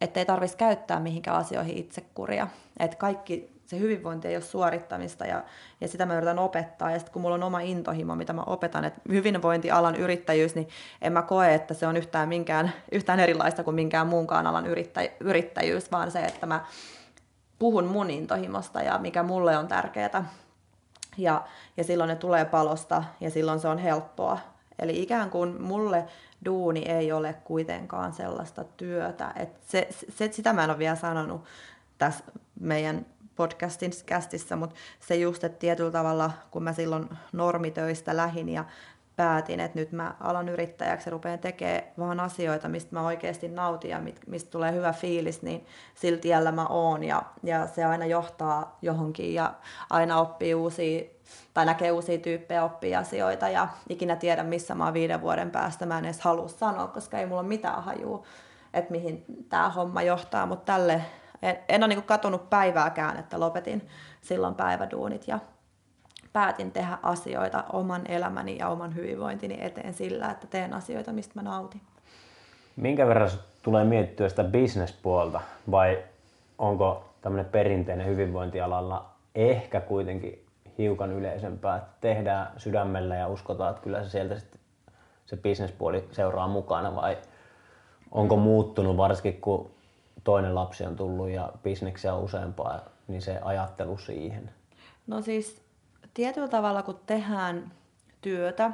[0.00, 2.48] että ei tarvitsisi käyttää mihinkään asioihin itsekuria.
[2.78, 5.44] Että kaikki se hyvinvointi ei ole suorittamista ja,
[5.80, 6.90] ja sitä mä yritän opettaa.
[6.90, 10.68] Ja sitten kun mulla on oma intohimo, mitä mä opetan, että hyvinvointialan yrittäjyys, niin
[11.02, 15.00] en mä koe, että se on yhtään, minkään, yhtään erilaista kuin minkään muunkaan alan yrittä,
[15.20, 16.64] yrittäjyys, vaan se, että mä
[17.58, 20.24] puhun mun intohimosta ja mikä mulle on tärkeää.
[21.16, 21.42] Ja,
[21.76, 24.38] ja silloin ne tulee palosta ja silloin se on helppoa.
[24.78, 26.04] Eli ikään kuin mulle
[26.44, 29.32] duuni ei ole kuitenkaan sellaista työtä.
[29.36, 31.44] että se, se, sitä mä en ole vielä sanonut
[31.98, 32.24] tässä
[32.60, 38.64] meidän podcastin kästissä, mutta se just, että tietyllä tavalla, kun mä silloin normitöistä lähin ja
[39.16, 43.90] päätin, että nyt mä alan yrittäjäksi ja rupean tekemään vaan asioita, mistä mä oikeasti nautin
[43.90, 48.78] ja mistä tulee hyvä fiilis, niin sillä tiellä mä oon ja, ja se aina johtaa
[48.82, 49.54] johonkin ja
[49.90, 51.04] aina oppii uusia
[51.54, 55.86] tai näkee uusia tyyppejä, oppii asioita ja ikinä tiedä, missä mä oon viiden vuoden päästä.
[55.86, 58.22] Mä en edes halua sanoa, koska ei mulla ole mitään hajua,
[58.74, 61.02] että mihin tämä homma johtaa, mutta tälle
[61.44, 63.88] en, en ole niin katonut päivääkään, että lopetin
[64.20, 65.38] silloin päiväduunit ja
[66.32, 71.42] päätin tehdä asioita oman elämäni ja oman hyvinvointini eteen sillä, että teen asioita, mistä mä
[71.42, 71.80] nautin.
[72.76, 73.30] Minkä verran
[73.62, 76.02] tulee miettiä sitä bisnespuolta vai
[76.58, 80.44] onko tämmöinen perinteinen hyvinvointialalla ehkä kuitenkin
[80.78, 84.60] hiukan yleisempää, että tehdään sydämellä ja uskotaan, että kyllä se sieltä sitten
[85.26, 87.18] se bisnespuoli seuraa mukana vai
[88.10, 89.73] onko muuttunut varsinkin kun
[90.24, 94.50] toinen lapsi on tullut ja bisneksiä on useampaa, niin se ajattelu siihen?
[95.06, 95.62] No siis
[96.14, 97.72] tietyllä tavalla, kun tehdään
[98.20, 98.72] työtä,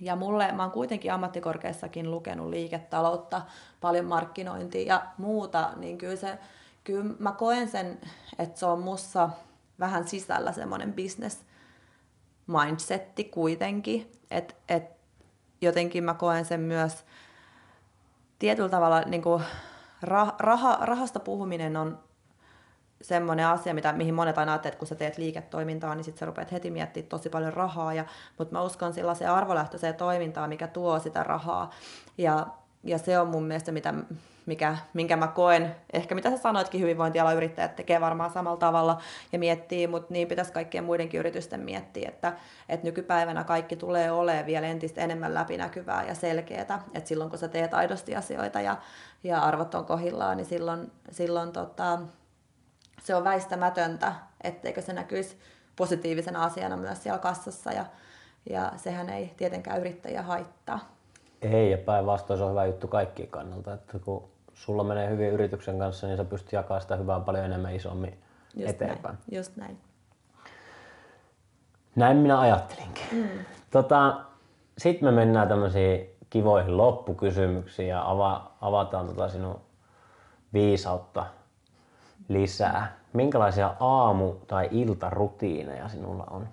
[0.00, 3.42] ja mulle, mä oon kuitenkin ammattikorkeassakin lukenut liiketaloutta,
[3.80, 6.38] paljon markkinointia ja muuta, niin kyllä se,
[6.84, 7.98] kyllä mä koen sen,
[8.38, 9.30] että se on mussa
[9.80, 11.44] vähän sisällä semmoinen business
[12.46, 14.84] mindsetti kuitenkin, että et
[15.60, 17.04] jotenkin mä koen sen myös
[18.38, 19.42] tietyllä tavalla niin kuin
[20.38, 21.98] raha, rahasta puhuminen on
[23.02, 26.26] semmoinen asia, mitä, mihin monet aina ajattelee, että kun sä teet liiketoimintaa, niin sitten sä
[26.26, 27.94] rupeat heti miettimään tosi paljon rahaa.
[27.94, 28.04] Ja,
[28.38, 31.70] mutta mä uskon sellaiseen arvolähtöiseen toimintaan, mikä tuo sitä rahaa.
[32.18, 32.46] Ja,
[32.84, 33.94] ja se on mun mielestä, mitä,
[34.46, 38.98] mikä, minkä mä koen, ehkä mitä sä sanoitkin, hyvinvointialayrittäjät tekee varmaan samalla tavalla
[39.32, 42.32] ja miettii, mutta niin pitäisi kaikkien muidenkin yritysten miettiä, että,
[42.68, 46.60] että nykypäivänä kaikki tulee olemaan vielä entistä enemmän läpinäkyvää ja selkeää,
[46.94, 48.76] että silloin kun sä teet aidosti asioita ja,
[49.24, 51.98] ja arvot on kohillaan, niin silloin, silloin tota,
[53.02, 54.12] se on väistämätöntä,
[54.44, 55.36] etteikö se näkyisi
[55.76, 57.84] positiivisena asiana myös siellä kassassa ja,
[58.50, 60.96] ja sehän ei tietenkään yrittäjä haittaa.
[61.42, 65.78] Ei, ja päinvastoin se on hyvä juttu kaikkien kannalta, että kun sulla menee hyvin yrityksen
[65.78, 68.18] kanssa, niin sä pystyt jakamaan sitä hyvää paljon enemmän isommin
[68.56, 69.14] just eteenpäin.
[69.14, 69.78] Näin, just näin.
[71.96, 73.04] Näin minä ajattelinkin.
[73.12, 73.28] Mm.
[73.70, 74.20] Tota,
[74.78, 79.60] Sitten me mennään tämmöisiin kivoihin loppukysymyksiin ja ava, avataan tota sinun
[80.52, 81.26] viisautta
[82.28, 82.96] lisää.
[83.12, 86.48] Minkälaisia aamu- tai iltarutiineja sinulla on?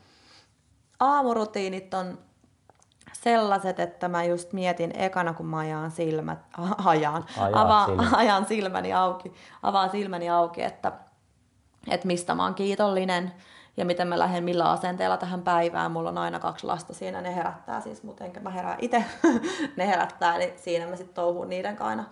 [1.00, 2.18] Aamurutiinit on
[3.24, 6.40] sellaiset, että mä just mietin ekana, kun mä ajan silmät,
[6.86, 8.14] ajan, avaan, silmät.
[8.22, 9.34] ajan silmäni auki,
[9.64, 10.92] avaan silmäni auki, että,
[11.90, 13.32] että mistä mä oon kiitollinen.
[13.78, 15.92] ja miten mä lähden millä asenteella tähän päivään.
[15.92, 19.06] Mulla on aina kaksi lasta siinä, ne herättää siis, mutta enkä mä herää itse.
[19.78, 22.06] ne herättää, niin siinä mä sitten touhun niiden kanssa aina.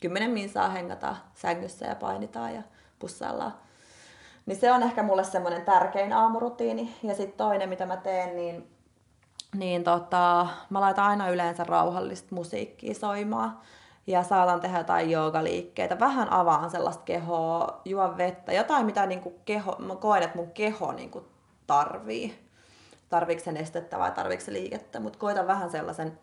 [0.00, 2.62] Kymmenen minsaa hengata sängyssä ja painitaan ja
[2.98, 3.54] pussaillaan.
[4.46, 6.94] Niin se on ehkä mulle semmoinen tärkein aamurutiini.
[7.02, 8.71] Ja sitten toinen, mitä mä teen, niin,
[9.54, 13.58] niin tota, mä laitan aina yleensä rauhallista musiikkia soimaan.
[14.06, 16.00] Ja saatan tehdä jotain joogaliikkeitä.
[16.00, 18.52] Vähän avaan sellaista kehoa, juon vettä.
[18.52, 21.26] Jotain, mitä niinku keho, mä koen, että mun keho niinku
[21.66, 22.48] tarvii.
[23.08, 25.00] Tarviiko se nestettä vai tarviiko se liikettä.
[25.00, 26.18] Mutta koitan vähän sellaisen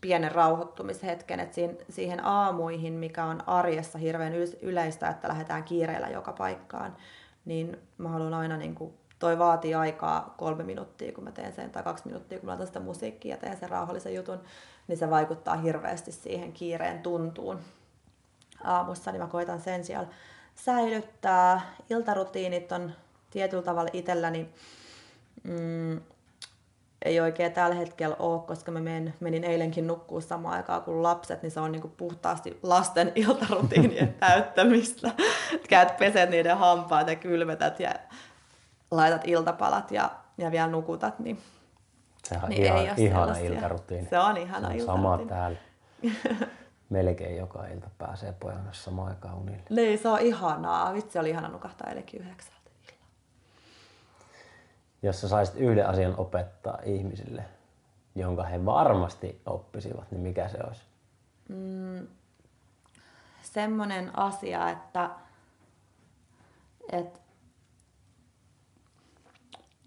[0.00, 6.32] pienen rauhoittumishetken, että siihen, siihen aamuihin, mikä on arjessa hirveän yleistä, että lähdetään kiireellä joka
[6.32, 6.96] paikkaan,
[7.44, 11.70] niin mä haluan aina, niin kuin, toi vaatii aikaa kolme minuuttia, kun mä teen sen,
[11.70, 14.40] tai kaksi minuuttia, kun mä laitan sitä musiikkia ja teen sen rauhallisen jutun,
[14.88, 17.60] niin se vaikuttaa hirveästi siihen kiireen tuntuun
[18.64, 20.08] aamussa, niin mä koitan sen siellä
[20.54, 21.60] säilyttää.
[21.90, 22.92] Iltarutiinit on
[23.30, 24.48] tietyllä tavalla itselläni
[25.42, 26.00] mm,
[27.04, 31.42] ei oikein tällä hetkellä ole, koska mä menin, menin eilenkin nukkuu samaan aikaan kuin lapset,
[31.42, 35.10] niin se on niinku puhtaasti lasten iltarutiinien täyttämistä.
[35.68, 37.94] Käyt peset niiden hampaat ja kylvetät ja
[38.90, 41.42] laitat iltapalat ja, ja vielä nukutat, niin
[42.24, 44.08] Sehän on Niin ihan, ei ihana iltarutiini.
[44.10, 45.28] Se on ihana on sama iltarutiini.
[45.28, 45.58] täällä.
[46.90, 49.62] Melkein joka ilta pääsee pojan kanssa samaan aikaan unille.
[49.70, 50.94] niin, se on ihanaa.
[50.94, 52.58] Vitsi, oli ihana nukahtaa eilenkin yhdeksältä.
[55.02, 57.44] Jos sä saisit yhden asian opettaa ihmisille,
[58.14, 60.82] jonka he varmasti oppisivat, niin mikä se olisi?
[63.42, 65.10] semmoinen asia, että,
[66.92, 67.18] että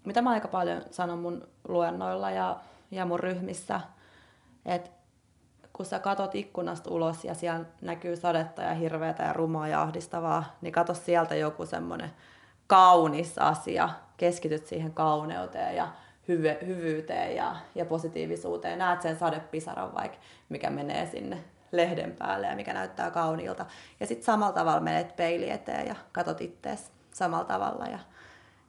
[0.04, 2.56] mitä mä aika paljon sanon mun luennoilla ja,
[2.90, 3.80] ja mun ryhmissä,
[4.66, 4.90] että
[5.72, 10.44] kun sä katot ikkunasta ulos ja siellä näkyy sadetta ja hirveätä ja rumaa ja ahdistavaa,
[10.60, 12.10] niin kato sieltä joku semmoinen
[12.66, 15.88] kaunis asia, keskityt siihen kauneuteen ja
[16.28, 18.78] hyve, hyvyyteen ja, ja positiivisuuteen.
[18.78, 23.66] Näet sen sadepisaran vaikka, mikä menee sinne lehden päälle ja mikä näyttää kauniilta.
[24.00, 27.98] Ja sitten samalla tavalla menet peili eteen ja katot ittees samalla tavalla ja,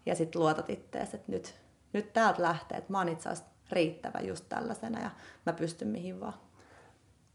[0.05, 1.55] ja sitten luotat ittees, että nyt,
[1.93, 5.09] nyt täältä lähtee, että mä oon itse asiassa riittävä just tällaisena ja
[5.45, 6.33] mä pystyn mihin vaan.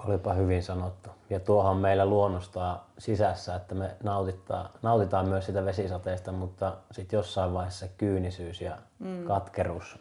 [0.06, 1.10] Olipa hyvin sanottu.
[1.30, 7.54] Ja tuohan meillä luonnosta sisässä, että me nautitaan, nautitaan myös sitä vesisateesta, mutta sitten jossain
[7.54, 9.24] vaiheessa kyynisyys ja mm.
[9.24, 9.98] katkeruus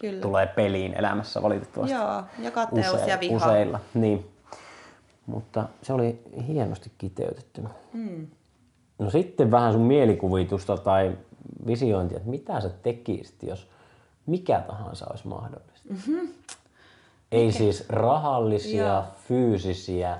[0.00, 0.20] Kyllä.
[0.20, 1.94] tulee peliin elämässä valitettavasti.
[1.94, 3.36] Joo, ja kateus ja viha.
[3.36, 4.30] Useilla, niin.
[5.26, 7.62] Mutta se oli hienosti kiteytetty.
[7.92, 8.26] Mm.
[8.98, 11.18] No sitten vähän sun mielikuvitusta tai
[11.66, 13.68] visiointia, että mitä sä tekisit, jos
[14.26, 15.88] mikä tahansa olisi mahdollista.
[15.88, 16.28] Mm-hmm.
[17.32, 19.04] Ei siis rahallisia, Joo.
[19.28, 20.18] fyysisiä,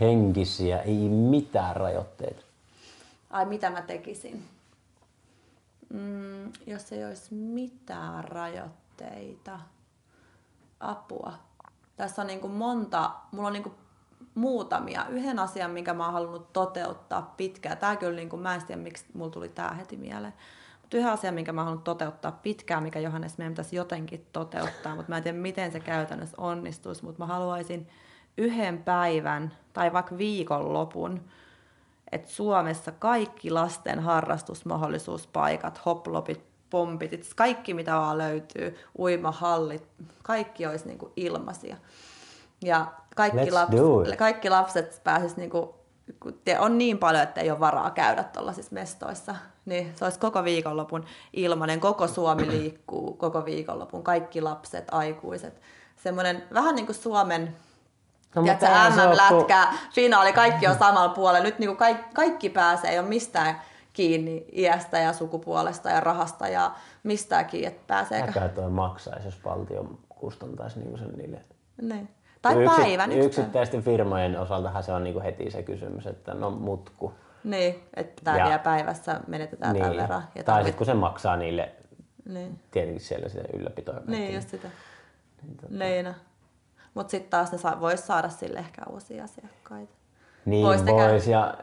[0.00, 2.42] henkisiä, ei mitään rajoitteita.
[3.30, 4.44] Ai mitä mä tekisin?
[5.88, 9.60] Mm, jos ei olisi mitään rajoitteita.
[10.80, 11.32] Apua.
[11.96, 13.74] Tässä on niin kuin monta, mulla on niin kuin
[14.34, 15.06] muutamia.
[15.08, 17.78] Yhden asian, minkä mä oon halunnut toteuttaa pitkään.
[17.78, 20.34] Tää kyllä, niin kuin, mä en tiedä, miksi mulla tuli tää heti mieleen.
[20.82, 25.12] Mutta yhden asian, minkä mä halunnut toteuttaa pitkään, mikä Johannes meidän pitäisi jotenkin toteuttaa, mutta
[25.12, 27.88] mä en tiedä, miten se käytännössä onnistuisi, mutta mä haluaisin
[28.38, 31.20] yhden päivän tai vaikka viikonlopun,
[32.12, 36.40] että Suomessa kaikki lasten harrastusmahdollisuuspaikat, hoplopit,
[36.70, 39.88] pompitit, kaikki mitä vaan löytyy, uimahallit,
[40.22, 41.76] kaikki olisi niinku ilmaisia.
[42.62, 44.16] Ja kaikki, Let's laps, do it.
[44.16, 45.74] kaikki lapset pääsis niinku,
[46.20, 50.18] kun te- on niin paljon, että ei ole varaa käydä tuollaisissa mestoissa, niin se olisi
[50.18, 55.60] koko viikonlopun ilmainen, koko Suomi liikkuu koko viikonlopun, kaikki lapset, aikuiset.
[55.96, 57.56] Semmoinen vähän niin kuin Suomen
[58.34, 61.44] No, mutta Tiedätkö, MM-lätkä, finaali, kaikki on samalla puolella.
[61.44, 63.60] Nyt niin kaikki, kaikki pääsee, ei ole mistään
[63.92, 66.70] kiinni iästä ja sukupuolesta ja rahasta ja
[67.02, 68.26] mistään kiinni, että pääseekö.
[68.26, 71.44] Mikä toi maksaisi, jos valtio kustantaisi niinku sen niille?
[71.82, 72.08] Niin.
[72.42, 73.12] Tai Yksi- päivän.
[73.12, 73.26] Yksi.
[73.26, 77.12] Yksittäisten firmojen osaltahan se on niinku heti se kysymys, että no mutku.
[77.44, 80.22] Niin, että tämä vielä päivässä menetetään tämän verran.
[80.34, 81.72] Ja Tai sitten kun se maksaa niille
[82.28, 84.00] Niin, tietenkin siellä sitä ylläpitoa.
[84.06, 84.68] niin just sitä.
[85.70, 86.14] Niin.
[86.94, 89.92] Mutta sitten taas ne saa, vois saada sille ehkä uusia asiakkaita.
[90.44, 91.54] Niin Vois vois, ja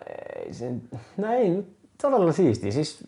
[0.46, 0.72] ei se,
[1.18, 1.64] no ei,
[2.02, 2.72] todella siistiä.
[2.72, 3.04] Siis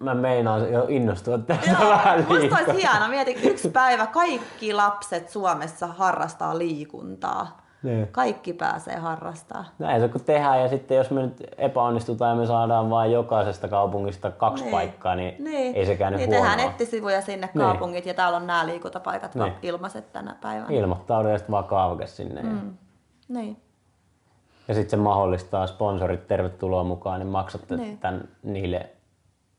[0.00, 2.58] mä meinaan jo innostua tästä Joo, vähän musta liikaa.
[2.58, 3.08] olisi hieno.
[3.08, 7.60] Mietin, yksi päivä kaikki lapset Suomessa harrastaa liikuntaa.
[7.82, 8.08] Niin.
[8.12, 9.64] Kaikki pääsee harrastaa.
[9.78, 13.68] Näin se kun tehdään ja sitten jos me nyt epäonnistutaan ja me saadaan vain jokaisesta
[13.68, 14.70] kaupungista kaksi Niin.
[14.72, 16.46] paikkaa, niin, ei sekään niin huonoa.
[16.48, 17.62] tehdään nettisivuja sinne Niin.
[17.66, 19.42] kaupungit ja täällä on nämä liikuntapaikat Niin.
[19.44, 19.54] niin.
[19.62, 20.66] ilmaiset tänä päivänä.
[20.70, 22.42] Ilmoittaudu ja sitten vaan kaavake sinne.
[22.42, 22.56] Mm.
[22.56, 22.62] Ja,
[23.28, 23.56] Niin.
[24.68, 27.98] ja sitten se mahdollistaa sponsorit, tervetuloa mukaan, niin maksatte Niin.
[27.98, 28.90] tämän niille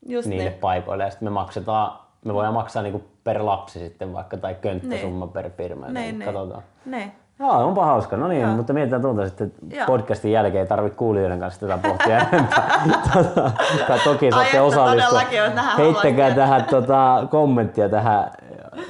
[0.08, 0.60] Just niille niin.
[0.60, 1.04] paikoille.
[1.04, 5.50] Ja sitten me maksetaan, me voidaan maksaa niinku per lapsi sitten vaikka, tai könttäsumma per
[5.50, 5.86] firma.
[5.86, 6.34] Niin, niin.
[6.34, 6.64] Katsotaan.
[6.86, 7.12] Niin.
[7.40, 8.18] Joo, onpa hauska.
[8.18, 8.52] No niin, Joo.
[8.52, 9.86] mutta mietitään tuota sitten Joo.
[9.86, 10.62] podcastin jälkeen.
[10.62, 12.82] Ei tarvitse kuulijoiden kanssa tätä pohtia enempää.
[13.14, 13.52] Tota,
[14.04, 15.22] toki saatte että osallistua.
[15.78, 18.32] Heittäkää tähän tota, kommenttia tähän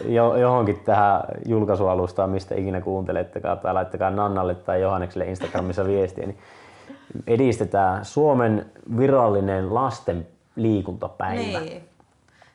[0.05, 6.25] jo, johonkin tähän julkaisualustaan, mistä ikinä kuuntelettekaan, tai laittakaa Nannalle tai Johannekselle Instagramissa viestiä.
[6.25, 6.37] Niin
[7.27, 8.65] edistetään Suomen
[8.97, 11.59] virallinen lasten liikuntapäivä.
[11.59, 11.89] Niin.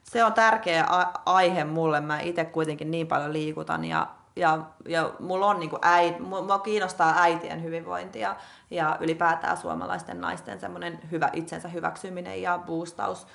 [0.02, 0.86] Se on tärkeä
[1.26, 2.00] aihe mulle.
[2.00, 4.06] Mä itse kuitenkin niin paljon liikutan ja,
[4.36, 8.36] ja, ja mulla on niinku äit, mua kiinnostaa äitien hyvinvointi ja,
[8.70, 13.26] ja ylipäätään suomalaisten naisten semmoinen hyvä, itsensä hyväksyminen ja boostaus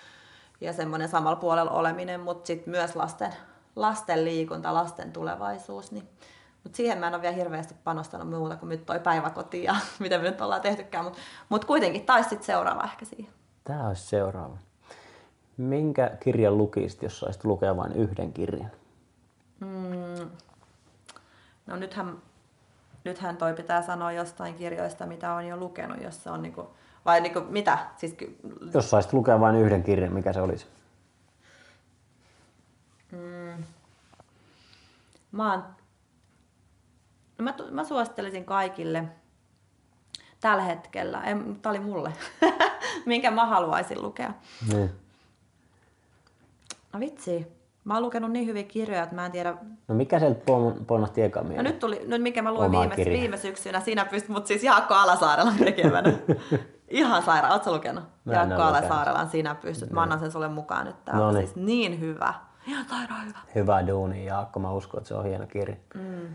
[0.62, 3.34] ja semmoinen samalla puolella oleminen, mutta sitten myös lasten,
[3.76, 5.91] lasten liikunta, lasten tulevaisuus.
[5.91, 6.10] Niin.
[6.63, 10.17] Mutta siihen mä en ole vielä hirveästi panostanut muuta kuin nyt toi päiväkoti ja mitä
[10.17, 11.04] me nyt ollaan tehtykään.
[11.04, 11.19] Mutta
[11.50, 13.34] mut kuitenkin taisi sitten seuraava ehkä siihen.
[13.63, 14.58] Tämä olisi seuraava.
[15.58, 18.71] Minkä kirjan lukisit, jos saisit lukea vain yhden kirjan?
[21.67, 22.17] No nythän,
[23.04, 26.69] nythän toi pitää sanoa jostain kirjoista, mitä on jo lukenut, jos se on niinku,
[27.06, 27.78] vai niinku mitä?
[27.97, 28.15] Siis,
[28.74, 30.67] Jos saisit lukea vain yhden kirjan, mikä se olisi?
[35.32, 35.63] mä, oon,
[37.38, 39.04] no mä, mä suosittelisin kaikille
[40.39, 41.21] tällä hetkellä,
[41.62, 42.13] tää oli mulle,
[43.05, 44.33] minkä mä haluaisin lukea.
[44.73, 44.89] Niin.
[46.93, 47.47] No vitsi,
[47.83, 49.55] mä oon lukenut niin hyviä kirjoja, että mä en tiedä,
[49.87, 51.65] No mikä pon- ponnahti eka No mieleen?
[51.65, 53.19] nyt tuli, nyt mikä mä luin viime, kirja.
[53.19, 56.13] viime syksynä, siinä pystyt, mutta siis Jaakko Alasaarella tekemänä.
[56.89, 58.03] Ihan sairaan, ootko lukenut?
[58.25, 58.61] Mä Jaakko.
[58.61, 61.47] Alasaarelan sinä pystyt, mä annan sen sulle mukaan nyt, tää on Noniin.
[61.47, 62.33] siis niin hyvä.
[62.67, 63.37] Ihan sairaan hyvä.
[63.55, 64.59] Hyvä duuni, Jaakko.
[64.59, 65.75] Mä uskon, että se on hieno kirja.
[65.93, 66.27] Mm.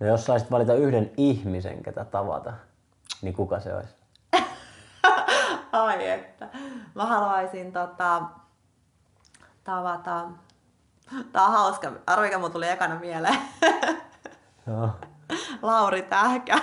[0.00, 2.52] No jos saisit valita yhden ihmisen, ketä tavata,
[3.22, 3.95] niin kuka se olisi?
[5.72, 6.48] Ai että.
[6.94, 8.22] Mä haluaisin tota,
[9.64, 10.26] tavata,
[11.32, 13.38] tää on hauska, arvo mikä mun tuli ekana mieleen.
[14.66, 14.90] Joo.
[15.62, 16.58] Lauri Tähkä.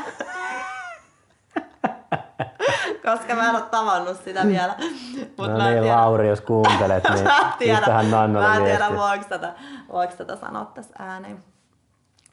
[3.05, 4.75] Koska mä en ole tavannut sitä vielä.
[5.37, 7.85] Mut No mä niin, tiedä- Lauri, jos kuuntelet, niin Mä en tiedä,
[8.41, 9.53] mä en tiedä voiko tätä,
[9.91, 11.43] voiko tätä sanoa tässä ääneen.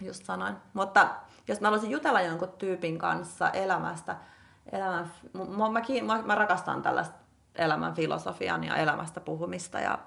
[0.02, 0.56] Just sanoin.
[0.72, 1.06] Mutta
[1.48, 4.16] jos mä haluaisin jutella jonkun tyypin kanssa elämästä,
[4.72, 5.12] elämän,
[5.56, 7.14] mä, mä, kiin- mä, mä rakastan tällaista
[7.54, 9.98] elämän filosofian ja elämästä puhumista ja,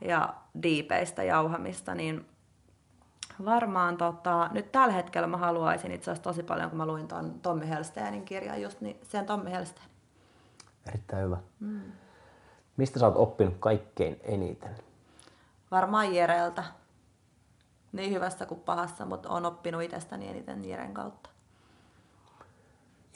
[0.00, 2.26] ja diipeistä jauhamista, niin
[3.44, 7.40] varmaan tota, nyt tällä hetkellä mä haluaisin itse asiassa tosi paljon, kun mä luin ton
[7.40, 9.86] Tommi Helsteenin kirjan just, niin sen Tommi Helsteen.
[10.88, 11.36] Erittäin hyvä.
[11.60, 11.80] Mm.
[12.76, 14.76] Mistä sä oot oppinut kaikkein eniten?
[15.70, 16.64] Varmaan Jereltä.
[17.92, 21.30] Niin hyvässä kuin pahassa, mutta on oppinut itsestäni eniten Jeren kautta.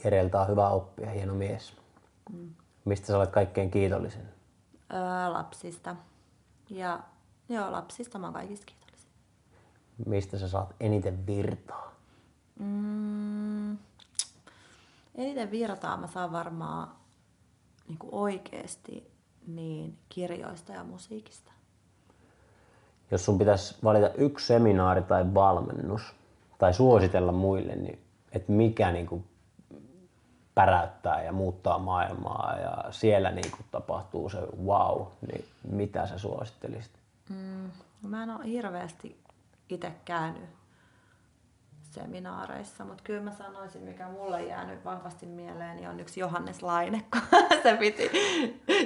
[0.05, 1.73] Jereltä on hyvä oppia, hieno mies.
[2.33, 2.55] Mm.
[2.85, 4.23] Mistä sä olet kaikkein kiitollisin?
[4.95, 5.97] Öö, lapsista.
[6.71, 7.01] Ja
[7.49, 9.11] joo, lapsista mä oon kaikista kiitollisin.
[10.07, 11.93] Mistä sä saat eniten virtaa?
[12.59, 13.79] Mm,
[15.15, 16.89] eniten virtaa mä saan varmaan
[17.89, 19.11] niin oikeasti
[19.47, 21.53] niin kirjoista ja musiikista.
[23.11, 26.03] Jos sun pitäisi valita yksi seminaari tai valmennus
[26.59, 27.99] tai suositella muille, niin
[28.33, 29.25] että mikä niin kuin
[30.59, 36.93] päräyttää ja muuttaa maailmaa ja siellä niin kuin tapahtuu se wow, niin mitä sä suosittelisit?
[37.29, 37.71] Mm,
[38.03, 39.21] mä en ole hirveästi
[39.69, 40.49] itse käynyt
[41.91, 47.05] seminaareissa, mutta kyllä mä sanoisin, mikä mulle jäänyt vahvasti mieleen, niin on yksi Johannes Laine,
[47.13, 48.11] kun se piti.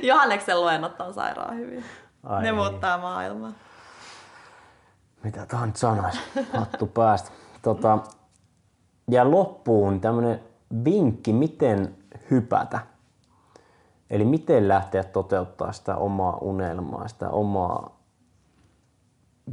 [0.02, 1.84] Johanneksen luennot on sairaan hyvin.
[2.22, 2.54] Ai ne niin.
[2.54, 3.52] muuttaa maailmaa.
[5.24, 6.20] Mitä tuohon nyt sanoisi?
[6.52, 7.30] Hattu päästä.
[7.62, 7.98] Tota,
[9.10, 10.51] ja loppuun tämmönen
[10.84, 11.96] vinkki, miten
[12.30, 12.80] hypätä.
[14.10, 18.02] Eli miten lähteä toteuttaa sitä omaa unelmaa, sitä omaa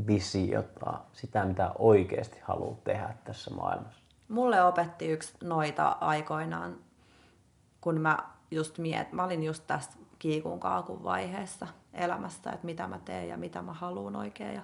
[0.08, 4.02] visiota, sitä mitä oikeasti haluat tehdä tässä maailmassa.
[4.28, 6.78] Mulle opetti yksi noita aikoinaan,
[7.82, 8.18] kun mä
[8.52, 13.38] just miet, mä olin just tässä kiikun kaakun vaiheessa elämästä, että mitä mä teen ja
[13.38, 14.56] mitä mä haluan oikein.
[14.56, 14.62] Ja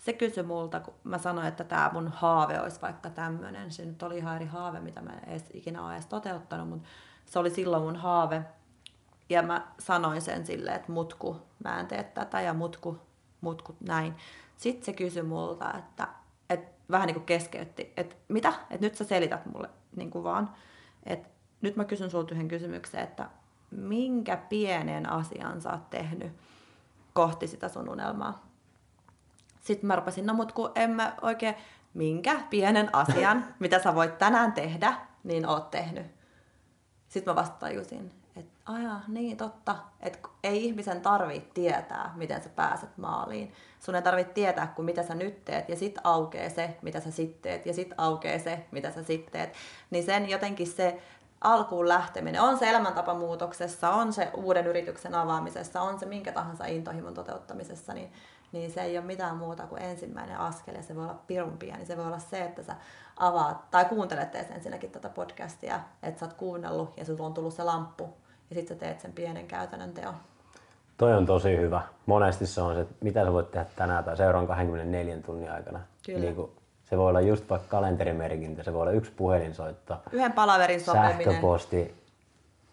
[0.00, 3.70] se kysyi multa, kun mä sanoin, että tämä mun haave olisi vaikka tämmöinen.
[3.70, 6.88] Se nyt oli ihan eri haave, mitä mä edes, ikinä ole edes toteuttanut, mutta
[7.26, 8.42] se oli silloin mun haave.
[9.28, 12.98] Ja mä sanoin sen silleen, että mutku, mä en tee tätä ja mutku,
[13.40, 14.14] mutku näin.
[14.56, 16.08] Sitten se kysyi multa, että,
[16.50, 18.52] että vähän niin kuin keskeytti, että mitä?
[18.70, 20.50] Että nyt sä selität mulle niin kuin vaan.
[21.06, 21.28] Että
[21.60, 23.30] nyt mä kysyn sulta yhden kysymyksen, että
[23.70, 26.32] minkä pienen asian sä oot tehnyt
[27.12, 28.49] kohti sitä sun unelmaa?
[29.60, 31.54] Sitten mä rupesin, no mut kun en mä oikein,
[31.94, 34.94] minkä pienen asian, mitä sä voit tänään tehdä,
[35.24, 36.06] niin oot tehnyt.
[37.08, 39.76] Sitten mä vasta tajusin, että Aja, niin totta.
[40.00, 43.52] Et ei ihmisen tarvitse tietää, miten sä pääset maaliin.
[43.80, 47.10] Sun ei tarvitse tietää, kun mitä sä nyt teet, ja sit aukeaa se, mitä sä
[47.10, 49.52] sit teet, ja sit aukeaa se, mitä sä sit teet.
[49.90, 51.02] Niin sen jotenkin se
[51.40, 57.14] alkuun lähteminen, on se elämäntapamuutoksessa, on se uuden yrityksen avaamisessa, on se minkä tahansa intohimon
[57.14, 58.12] toteuttamisessa, niin,
[58.52, 61.86] niin se ei ole mitään muuta kuin ensimmäinen askel, ja se voi olla pirun pieni.
[61.86, 62.74] Se voi olla se, että sä
[63.16, 67.54] avaat, tai kuuntelet edes ensinnäkin tätä podcastia, että sä oot kuunnellut, ja sulla on tullut
[67.54, 68.08] se lamppu,
[68.50, 70.14] ja sitten sä teet sen pienen käytännön teon.
[70.96, 71.82] Toi on tosi hyvä.
[72.06, 75.80] Monesti se on se, että mitä sä voit tehdä tänään tai seuraavan 24 tunnin aikana.
[76.06, 76.20] Kyllä.
[76.20, 76.50] Niin kuin,
[76.84, 81.24] se voi olla just vaikka kalenterimerkintä, se voi olla yksi puhelinsoitto, Yhden palaverin sopiminen.
[81.24, 81.94] sähköposti.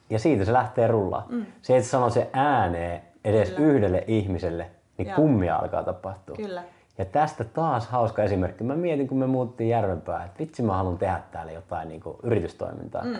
[0.09, 1.23] Ja siitä se lähtee rullaan.
[1.29, 1.45] Mm.
[1.61, 3.69] Se, että sanoo se ääneen edes Kyllä.
[3.69, 5.15] yhdelle ihmiselle, niin Joo.
[5.15, 6.35] kummia alkaa tapahtua.
[6.35, 6.63] Kyllä.
[6.97, 8.63] Ja tästä taas hauska esimerkki.
[8.63, 12.17] Mä mietin, kun me muuttiin Järvenpäähän, että vitsi mä haluan tehdä täällä jotain niin kuin
[12.23, 13.03] yritystoimintaa.
[13.03, 13.17] Mm.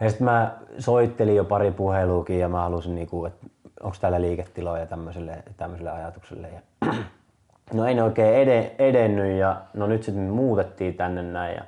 [0.00, 3.46] Ja sitten mä soittelin jo pari puheluukin ja mä halusin, niin kuin, että
[3.82, 6.48] onko täällä liiketiloja tämmöiselle, tämmöiselle ajatukselle.
[6.48, 6.92] Ja
[7.74, 11.62] no ei ne oikein ede, edennyt ja no nyt sitten muutettiin tänne näin ja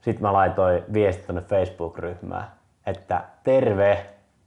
[0.00, 2.44] sitten mä laitoin viestit tonne Facebook-ryhmään,
[2.86, 4.06] että terve,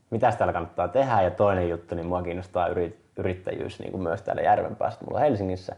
[0.10, 4.22] mitä täällä kannattaa tehdä ja toinen juttu, niin mua kiinnostaa yrit, yrittäjyys niin kuin myös
[4.22, 5.76] täällä Järvenpäästä, mulla on Helsingissä.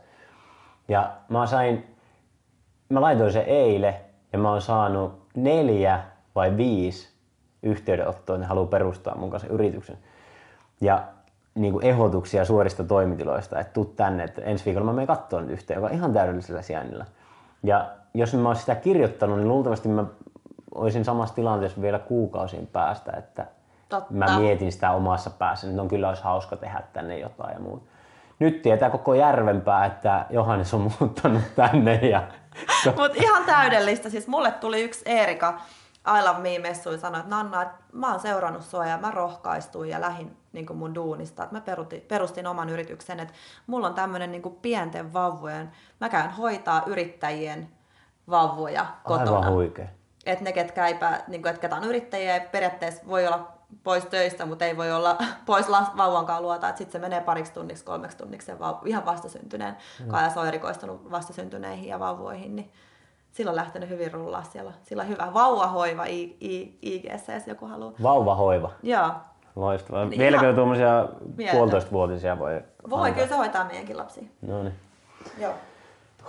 [0.88, 1.96] Ja mä sain,
[2.90, 4.02] mä laitoin se eile
[4.34, 6.02] ja mä oon saanut neljä
[6.36, 7.10] vai viisi
[7.64, 9.98] yhteydenottoa, ne haluaa perustaa mun kanssa yrityksen.
[10.82, 11.04] Ja
[11.56, 15.50] niin kuin ehdotuksia suorista toimitiloista, että tuu tänne, että ensi viikolla mä menen katsoa nyt
[15.50, 17.06] yhteen, joka on ihan täydellisellä sijainnilla.
[17.64, 20.06] Ja jos mä olisin sitä kirjoittanut, niin luultavasti mä
[20.76, 23.46] olisin samassa tilanteessa vielä kuukausien päästä, että
[23.90, 24.14] Totta.
[24.14, 27.86] mä mietin sitä omassa päässä, että on kyllä olisi hauska tehdä tänne jotain ja muuta.
[28.40, 32.24] Nyt tietää koko Järvenpää, että Johannes on muuttanut tänne ja
[32.86, 34.10] Mutta ihan täydellistä.
[34.10, 35.60] Siis mulle tuli yksi Eerika
[36.08, 40.02] I Love ja sanoi, että Nanna, että mä oon seurannut sua ja mä rohkaistuin ja
[40.02, 41.44] lähin niin mun duunista.
[41.44, 43.34] Että mä perustin, perustin oman yrityksen, että
[43.68, 45.72] mulla on tämmöinen niin pienten vauvojen,
[46.02, 47.70] mä käyn hoitaa yrittäjien
[48.30, 49.38] vauvoja kotona.
[49.38, 49.88] aivan huikea.
[50.26, 54.06] että ne, ketkä, ei pää, niin kuin, että ketä on yrittäjiä, periaatteessa voi olla pois
[54.06, 55.68] töistä, mutta ei voi olla pois
[55.98, 56.68] vauvankaan luota.
[56.68, 59.78] Sitten se menee pariksi tunniksi, kolmeksi tunniksi sen vau- ihan vastasyntyneen.
[60.04, 60.08] Mm.
[60.08, 62.72] Kaija on erikoistunut vastasyntyneihin ja vauvoihin, niin
[63.32, 64.72] sillä on lähtenyt hyvin rullaa siellä.
[64.84, 67.04] Sillä on hyvä vauvahoiva I- I-
[67.38, 67.92] jos joku haluaa.
[68.04, 68.72] Vauvahoiva.
[68.84, 69.10] Joo.
[69.56, 70.06] Loistavaa.
[70.06, 71.08] Niin Vieläkö tuommoisia
[71.52, 73.12] puolitoistavuotisia voi Voi, antaa?
[73.12, 74.24] kyllä se hoitaa meidänkin lapsia.
[74.42, 74.76] No niin.
[75.38, 75.54] Joo.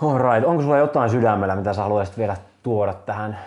[0.01, 3.39] Alright, onko sulla jotain sydämellä, mitä sä haluaisit vielä tuoda tähän?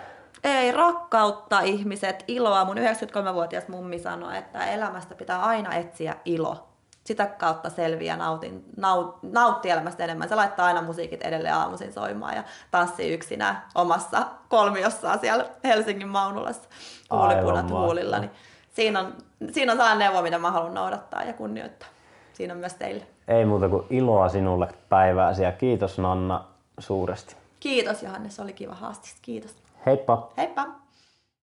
[0.44, 2.64] Ei, rakkautta ihmiset, iloa.
[2.64, 6.66] Mun 93-vuotias mummi sanoi, että elämästä pitää aina etsiä ilo.
[7.04, 10.28] Sitä kautta selviää nautin, naut, nautti elämästä enemmän.
[10.28, 16.68] Se laittaa aina musiikit edelleen aamuisin soimaan ja tanssii yksinä omassa kolmiossaan siellä Helsingin Maunulassa
[17.10, 18.18] huulipunat huulilla.
[18.18, 18.30] Niin
[18.72, 19.14] siinä, on,
[19.52, 21.88] siinä on sellainen neuvo, mitä mä haluan noudattaa ja kunnioittaa.
[22.32, 23.06] Siinä on myös teille.
[23.28, 26.44] Ei muuta kuin iloa sinulle päivääsi ja kiitos Nanna
[26.78, 27.36] suuresti.
[27.60, 29.16] Kiitos Johannes, oli kiva haastis.
[29.22, 29.56] Kiitos.
[29.84, 30.28] Heippa!
[30.36, 30.80] Heippa!